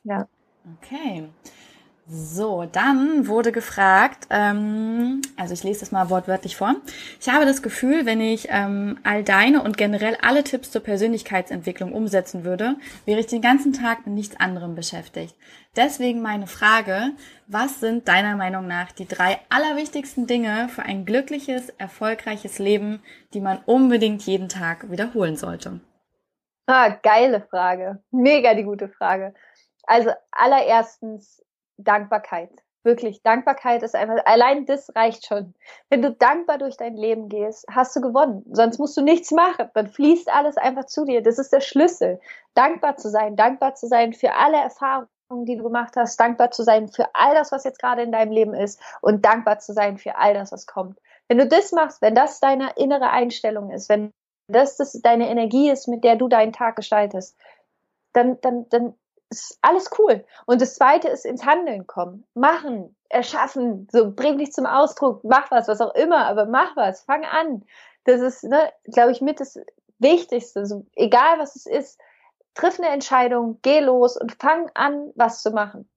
[0.04, 0.28] Ja.
[0.82, 1.30] Okay.
[2.12, 6.74] So, dann wurde gefragt, ähm, also ich lese das mal wortwörtlich vor.
[7.22, 11.94] Ich habe das Gefühl, wenn ich ähm, all deine und generell alle Tipps zur Persönlichkeitsentwicklung
[11.94, 15.36] umsetzen würde, wäre ich den ganzen Tag mit nichts anderem beschäftigt.
[15.76, 17.12] Deswegen meine Frage,
[17.46, 23.04] was sind deiner Meinung nach die drei allerwichtigsten Dinge für ein glückliches, erfolgreiches Leben,
[23.36, 25.80] die man unbedingt jeden Tag wiederholen sollte?
[26.66, 28.02] Ah, geile Frage.
[28.10, 29.36] Mega die gute Frage.
[29.84, 31.44] Also allererstens
[31.84, 32.52] Dankbarkeit.
[32.84, 35.54] Wirklich, Dankbarkeit ist einfach, allein das reicht schon.
[35.90, 38.46] Wenn du dankbar durch dein Leben gehst, hast du gewonnen.
[38.52, 39.70] Sonst musst du nichts machen.
[39.74, 41.22] Dann fließt alles einfach zu dir.
[41.22, 42.22] Das ist der Schlüssel.
[42.54, 45.10] Dankbar zu sein, dankbar zu sein für alle Erfahrungen,
[45.46, 48.32] die du gemacht hast, dankbar zu sein für all das, was jetzt gerade in deinem
[48.32, 51.00] Leben ist und dankbar zu sein für all das, was kommt.
[51.28, 54.12] Wenn du das machst, wenn das deine innere Einstellung ist, wenn
[54.48, 57.38] das, das deine Energie ist, mit der du deinen Tag gestaltest,
[58.14, 58.96] dann, dann, dann
[59.30, 60.26] ist alles cool.
[60.46, 62.26] Und das zweite ist ins Handeln kommen.
[62.34, 67.02] Machen, erschaffen, so bring dich zum Ausdruck, mach was, was auch immer, aber mach was,
[67.02, 67.66] fang an.
[68.06, 69.60] Das ist, ne, glaube ich, mit das
[70.00, 70.66] Wichtigste.
[70.66, 72.00] So, egal was es ist,
[72.56, 75.90] triff eine Entscheidung, geh los und fang an, was zu machen.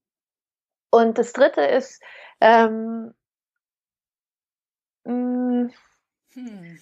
[0.90, 2.02] Und das dritte ist,
[2.40, 3.14] ähm,
[5.04, 5.72] mh, mm,
[6.34, 6.78] hm.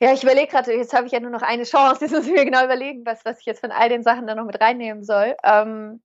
[0.00, 2.04] Ja, ich überlege gerade, jetzt habe ich ja nur noch eine Chance.
[2.04, 4.36] Jetzt muss ich mir genau überlegen, was, was ich jetzt von all den Sachen dann
[4.36, 5.36] noch mit reinnehmen soll.
[5.42, 6.00] Ähm,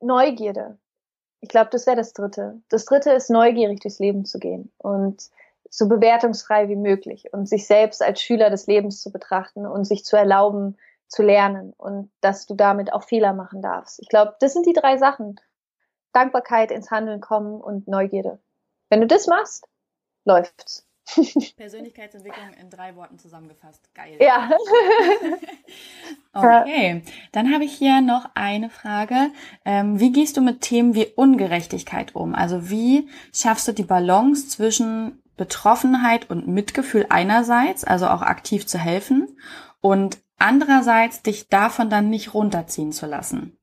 [0.00, 0.78] Neugierde.
[1.40, 2.60] Ich glaube, das wäre das Dritte.
[2.68, 5.30] Das Dritte ist neugierig durchs Leben zu gehen und
[5.68, 10.04] so bewertungsfrei wie möglich und sich selbst als Schüler des Lebens zu betrachten und sich
[10.04, 10.76] zu erlauben,
[11.08, 13.98] zu lernen und dass du damit auch Fehler machen darfst.
[14.00, 15.40] Ich glaube, das sind die drei Sachen.
[16.12, 18.38] Dankbarkeit, ins Handeln kommen und Neugierde.
[18.90, 19.66] Wenn du das machst,
[20.24, 20.86] läuft's.
[21.56, 23.92] Persönlichkeitsentwicklung in drei Worten zusammengefasst.
[23.92, 24.16] Geil.
[24.20, 24.50] Ja.
[26.32, 27.02] okay,
[27.32, 29.32] dann habe ich hier noch eine Frage.
[29.64, 32.34] Ähm, wie gehst du mit Themen wie Ungerechtigkeit um?
[32.34, 38.78] Also wie schaffst du die Balance zwischen Betroffenheit und Mitgefühl einerseits, also auch aktiv zu
[38.78, 39.36] helfen,
[39.80, 43.58] und andererseits dich davon dann nicht runterziehen zu lassen?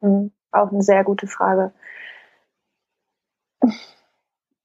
[0.00, 0.32] Mhm.
[0.50, 1.72] Auch eine sehr gute Frage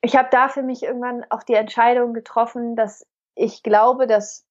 [0.03, 4.45] ich habe da für mich irgendwann auch die Entscheidung getroffen, dass ich glaube, dass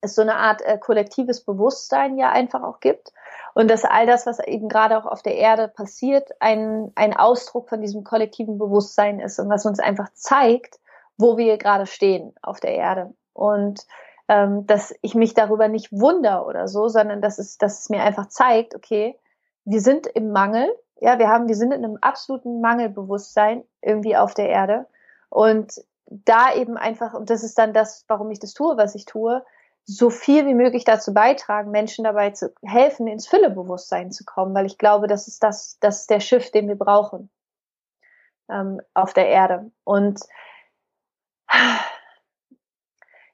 [0.00, 3.12] es so eine Art äh, kollektives Bewusstsein ja einfach auch gibt
[3.54, 7.68] und dass all das, was eben gerade auch auf der Erde passiert, ein, ein Ausdruck
[7.68, 10.80] von diesem kollektiven Bewusstsein ist und was uns einfach zeigt,
[11.18, 13.14] wo wir gerade stehen auf der Erde.
[13.34, 13.86] Und
[14.28, 18.02] ähm, dass ich mich darüber nicht wunder oder so, sondern dass es, dass es mir
[18.02, 19.18] einfach zeigt, okay,
[19.64, 24.34] wir sind im Mangel ja, wir haben, wir sind in einem absoluten Mangelbewusstsein irgendwie auf
[24.34, 24.86] der Erde.
[25.28, 25.74] Und
[26.06, 29.44] da eben einfach, und das ist dann das, warum ich das tue, was ich tue,
[29.84, 34.66] so viel wie möglich dazu beitragen, Menschen dabei zu helfen, ins Füllebewusstsein zu kommen, weil
[34.66, 37.30] ich glaube, das ist das, das ist der Schiff, den wir brauchen
[38.48, 39.70] ähm, auf der Erde.
[39.84, 40.20] Und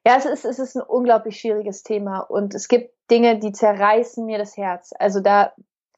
[0.05, 4.25] ja, es ist, es ist ein unglaublich schwieriges Thema und es gibt Dinge, die zerreißen
[4.25, 4.93] mir das Herz.
[4.99, 5.53] Also da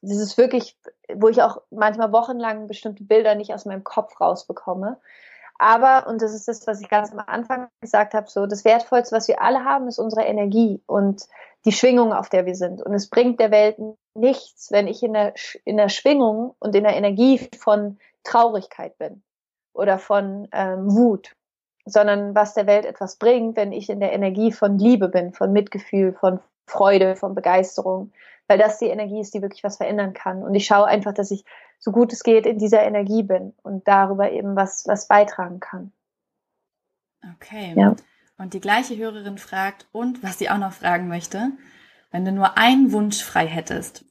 [0.07, 0.77] das ist wirklich,
[1.13, 4.97] wo ich auch manchmal wochenlang bestimmte Bilder nicht aus meinem Kopf rausbekomme.
[5.57, 9.15] Aber, und das ist das, was ich ganz am Anfang gesagt habe, so das Wertvollste,
[9.15, 11.23] was wir alle haben, ist unsere Energie und
[11.63, 12.81] die Schwingung, auf der wir sind.
[12.81, 13.77] Und es bringt der Welt
[14.13, 15.33] nichts, wenn ich in der,
[15.63, 19.23] in der Schwingung und in der Energie von Traurigkeit bin
[19.73, 21.35] oder von ähm, Wut,
[21.85, 25.53] sondern was der Welt etwas bringt, wenn ich in der Energie von Liebe bin, von
[25.53, 28.11] Mitgefühl, von Freude, von Begeisterung,
[28.47, 30.43] weil das die Energie ist, die wirklich was verändern kann.
[30.43, 31.45] Und ich schaue einfach, dass ich
[31.79, 35.91] so gut es geht in dieser Energie bin und darüber eben was, was beitragen kann.
[37.35, 37.73] Okay.
[37.75, 37.95] Ja.
[38.37, 41.51] Und die gleiche Hörerin fragt, und was sie auch noch fragen möchte,
[42.11, 44.05] wenn du nur einen Wunsch frei hättest,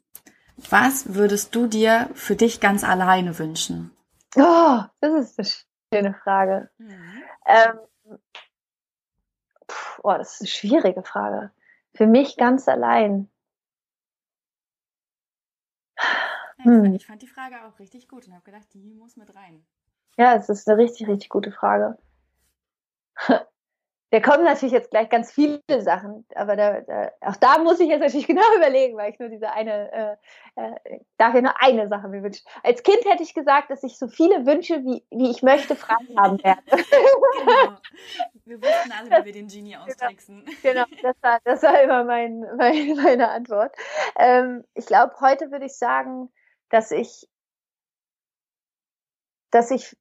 [0.57, 3.91] was würdest du dir für dich ganz alleine wünschen?
[4.37, 5.49] Oh, das ist eine
[5.93, 6.71] schöne Frage.
[6.79, 7.23] Mhm.
[7.47, 7.79] Ähm,
[9.71, 11.51] pff, oh, das ist eine schwierige Frage.
[11.95, 13.29] Für mich ganz allein.
[16.65, 16.95] Hm.
[16.95, 19.65] Ich fand die Frage auch richtig gut und habe gedacht, die muss mit rein.
[20.17, 21.99] Ja, es ist eine richtig, richtig gute Frage.
[24.15, 27.89] Da kommen natürlich jetzt gleich ganz viele Sachen, aber da, da, auch da muss ich
[27.89, 30.17] jetzt natürlich genau überlegen, weil ich nur diese eine, äh,
[30.55, 32.47] äh, darf ja nur eine Sache mir wünschen.
[32.63, 35.97] Als Kind hätte ich gesagt, dass ich so viele Wünsche, wie, wie ich möchte, frei
[36.17, 36.63] haben werde.
[36.71, 37.77] genau.
[38.45, 39.85] Wir wussten alle, wie wir den Genie genau.
[39.85, 40.45] austricksen.
[40.63, 43.75] Genau, das war, das war immer mein, mein meine Antwort.
[44.17, 46.31] Ähm, ich glaube, heute würde ich sagen,
[46.75, 47.29] dass ich,
[49.53, 49.97] dass ich,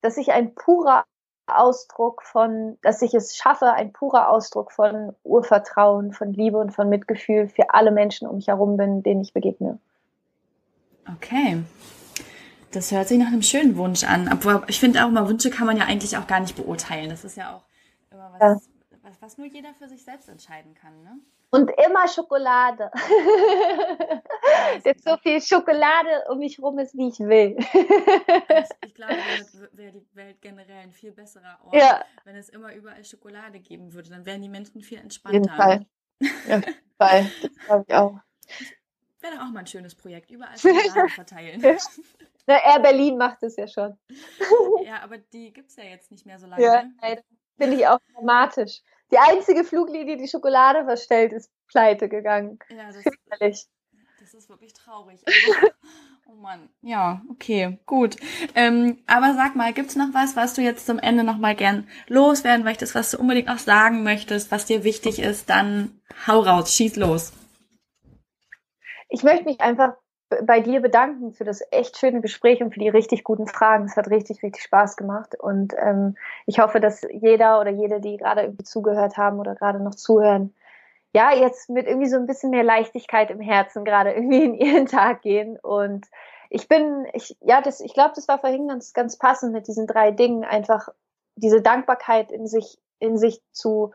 [0.00, 1.04] dass ich ein purer
[1.46, 6.88] Ausdruck von, dass ich es schaffe, ein purer Ausdruck von Urvertrauen, von Liebe und von
[6.88, 9.78] Mitgefühl für alle Menschen um mich herum bin, denen ich begegne.
[11.16, 11.62] Okay.
[12.72, 14.28] Das hört sich nach einem schönen Wunsch an.
[14.28, 17.10] Aber ich finde auch immer, Wünsche kann man ja eigentlich auch gar nicht beurteilen.
[17.10, 17.64] Das ist ja auch
[18.10, 19.00] immer was, ja.
[19.02, 21.18] was, was nur jeder für sich selbst entscheiden kann, ne?
[21.50, 22.90] Und immer Schokolade.
[24.84, 27.56] Dass so viel Schokolade um mich rum ist, wie ich will.
[28.84, 29.14] ich glaube,
[29.72, 32.04] wäre die Welt generell ein viel besserer Ort, ja.
[32.24, 34.10] wenn es immer überall Schokolade geben würde.
[34.10, 35.38] Dann wären die Menschen viel entspannter.
[35.38, 35.86] Auf jeden Fall.
[36.48, 37.30] Ja, auf jeden Fall.
[37.42, 38.18] Das glaube ich auch.
[39.20, 40.30] Wäre auch mal ein schönes Projekt.
[40.30, 41.78] Überall Schokolade verteilen.
[42.46, 43.98] Na, Air Berlin macht es ja schon.
[44.84, 46.62] Ja, aber die gibt es ja jetzt nicht mehr so lange.
[46.62, 47.22] Ja, ne?
[47.58, 48.80] finde ich auch dramatisch.
[49.10, 52.58] Die einzige Fluglinie, die Schokolade verstellt, ist pleite gegangen.
[52.68, 52.90] Ja,
[53.40, 53.68] das,
[54.20, 55.20] das ist wirklich traurig.
[55.26, 55.68] Also,
[56.28, 56.68] oh Mann.
[56.82, 58.16] Ja, okay, gut.
[58.54, 61.88] Ähm, aber sag mal, gibt's noch was, was du jetzt zum Ende noch mal gern
[62.06, 65.48] loswerden möchtest, was du unbedingt noch sagen möchtest, was dir wichtig ist?
[65.48, 67.32] Dann hau raus, schieß los.
[69.08, 69.94] Ich möchte mich einfach
[70.42, 73.84] bei dir bedanken für das echt schöne Gespräch und für die richtig guten Fragen.
[73.84, 75.34] Es hat richtig, richtig Spaß gemacht.
[75.38, 76.16] Und ähm,
[76.46, 80.54] ich hoffe, dass jeder oder jede, die gerade irgendwie zugehört haben oder gerade noch zuhören,
[81.14, 84.86] ja, jetzt mit irgendwie so ein bisschen mehr Leichtigkeit im Herzen gerade irgendwie in ihren
[84.86, 85.58] Tag gehen.
[85.58, 86.06] Und
[86.50, 89.86] ich bin, ich, ja, das, ich glaube, das war vorhin ganz, ganz passend mit diesen
[89.86, 90.88] drei Dingen, einfach
[91.36, 93.92] diese Dankbarkeit in sich, in sich zu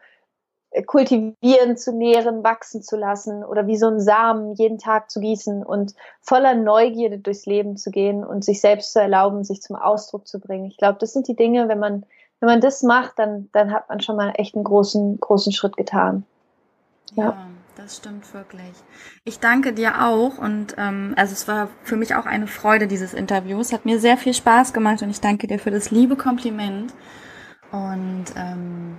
[0.82, 5.64] kultivieren, zu nähren, wachsen zu lassen oder wie so ein Samen jeden Tag zu gießen
[5.64, 10.28] und voller Neugierde durchs Leben zu gehen und sich selbst zu erlauben, sich zum Ausdruck
[10.28, 10.66] zu bringen.
[10.66, 12.06] Ich glaube, das sind die Dinge, wenn man,
[12.40, 15.78] wenn man das macht, dann, dann hat man schon mal echt einen großen, großen Schritt
[15.78, 16.26] getan.
[17.14, 17.26] Ja.
[17.26, 18.72] ja das stimmt wirklich.
[19.24, 23.14] Ich danke dir auch und ähm, also es war für mich auch eine Freude dieses
[23.14, 23.60] Interview.
[23.60, 26.94] Es hat mir sehr viel Spaß gemacht und ich danke dir für das liebe Kompliment
[27.72, 28.98] und ähm,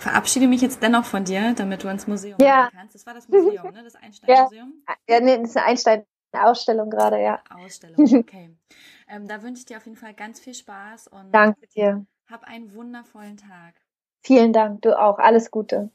[0.00, 2.68] verabschiede mich jetzt dennoch von dir, damit du ins Museum ja.
[2.68, 2.94] gehen kannst.
[2.94, 3.84] Das war das Museum, ne?
[3.84, 4.82] Das Einstein-Museum?
[4.88, 4.94] Ja.
[5.08, 7.42] ja, nee, das ist eine Einstein-Ausstellung gerade, ja.
[7.50, 8.50] Ausstellung, okay.
[9.08, 12.06] ähm, da wünsche ich dir auf jeden Fall ganz viel Spaß und Danke dir.
[12.30, 13.74] Hab einen wundervollen Tag.
[14.22, 15.18] Vielen Dank, du auch.
[15.18, 15.90] Alles Gute.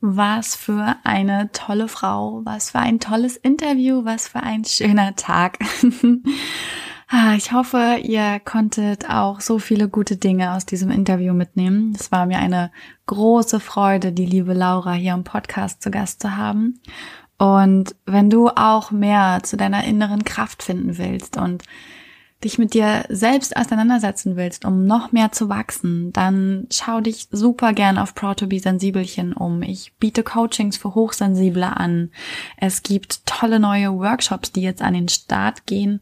[0.00, 5.58] Was für eine tolle Frau, was für ein tolles Interview, was für ein schöner Tag.
[7.10, 11.94] Ah, ich hoffe, ihr konntet auch so viele gute Dinge aus diesem Interview mitnehmen.
[11.98, 12.70] Es war mir eine
[13.06, 16.80] große Freude, die liebe Laura hier im Podcast zu Gast zu haben.
[17.38, 21.64] Und wenn du auch mehr zu deiner inneren Kraft finden willst und
[22.44, 27.72] dich mit dir selbst auseinandersetzen willst, um noch mehr zu wachsen, dann schau dich super
[27.72, 29.62] gern auf Proud to be Sensibelchen um.
[29.62, 32.10] Ich biete Coachings für Hochsensible an.
[32.58, 36.00] Es gibt tolle neue Workshops, die jetzt an den Start gehen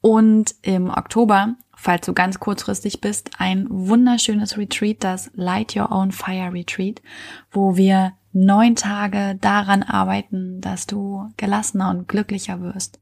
[0.00, 6.12] und im Oktober, falls du ganz kurzfristig bist, ein wunderschönes Retreat, das Light Your Own
[6.12, 7.02] Fire Retreat,
[7.50, 13.00] wo wir neun Tage daran arbeiten, dass du gelassener und glücklicher wirst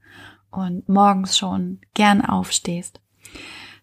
[0.51, 3.01] und morgens schon gern aufstehst.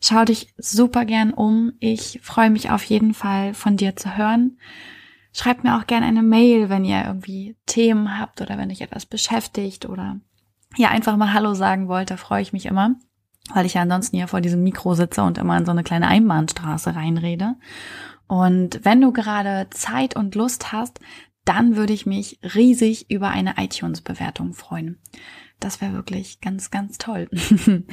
[0.01, 1.73] Schau dich super gern um.
[1.79, 4.57] Ich freue mich auf jeden Fall von dir zu hören.
[5.31, 9.05] Schreibt mir auch gerne eine Mail, wenn ihr irgendwie Themen habt oder wenn euch etwas
[9.05, 10.19] beschäftigt oder
[10.77, 12.95] ja einfach mal Hallo sagen wollt, da freue ich mich immer,
[13.53, 16.07] weil ich ja ansonsten hier vor diesem Mikro sitze und immer in so eine kleine
[16.07, 17.55] Einbahnstraße reinrede.
[18.27, 20.99] Und wenn du gerade Zeit und Lust hast,
[21.45, 24.99] dann würde ich mich riesig über eine iTunes-Bewertung freuen.
[25.59, 27.29] Das wäre wirklich ganz, ganz toll.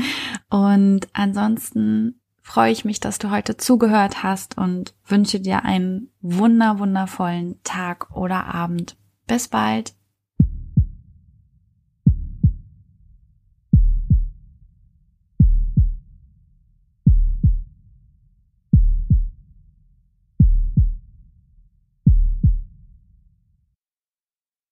[0.50, 6.78] und ansonsten freue ich mich, dass du heute zugehört hast und wünsche dir einen wunder,
[6.78, 8.96] wundervollen Tag oder Abend.
[9.26, 9.94] Bis bald.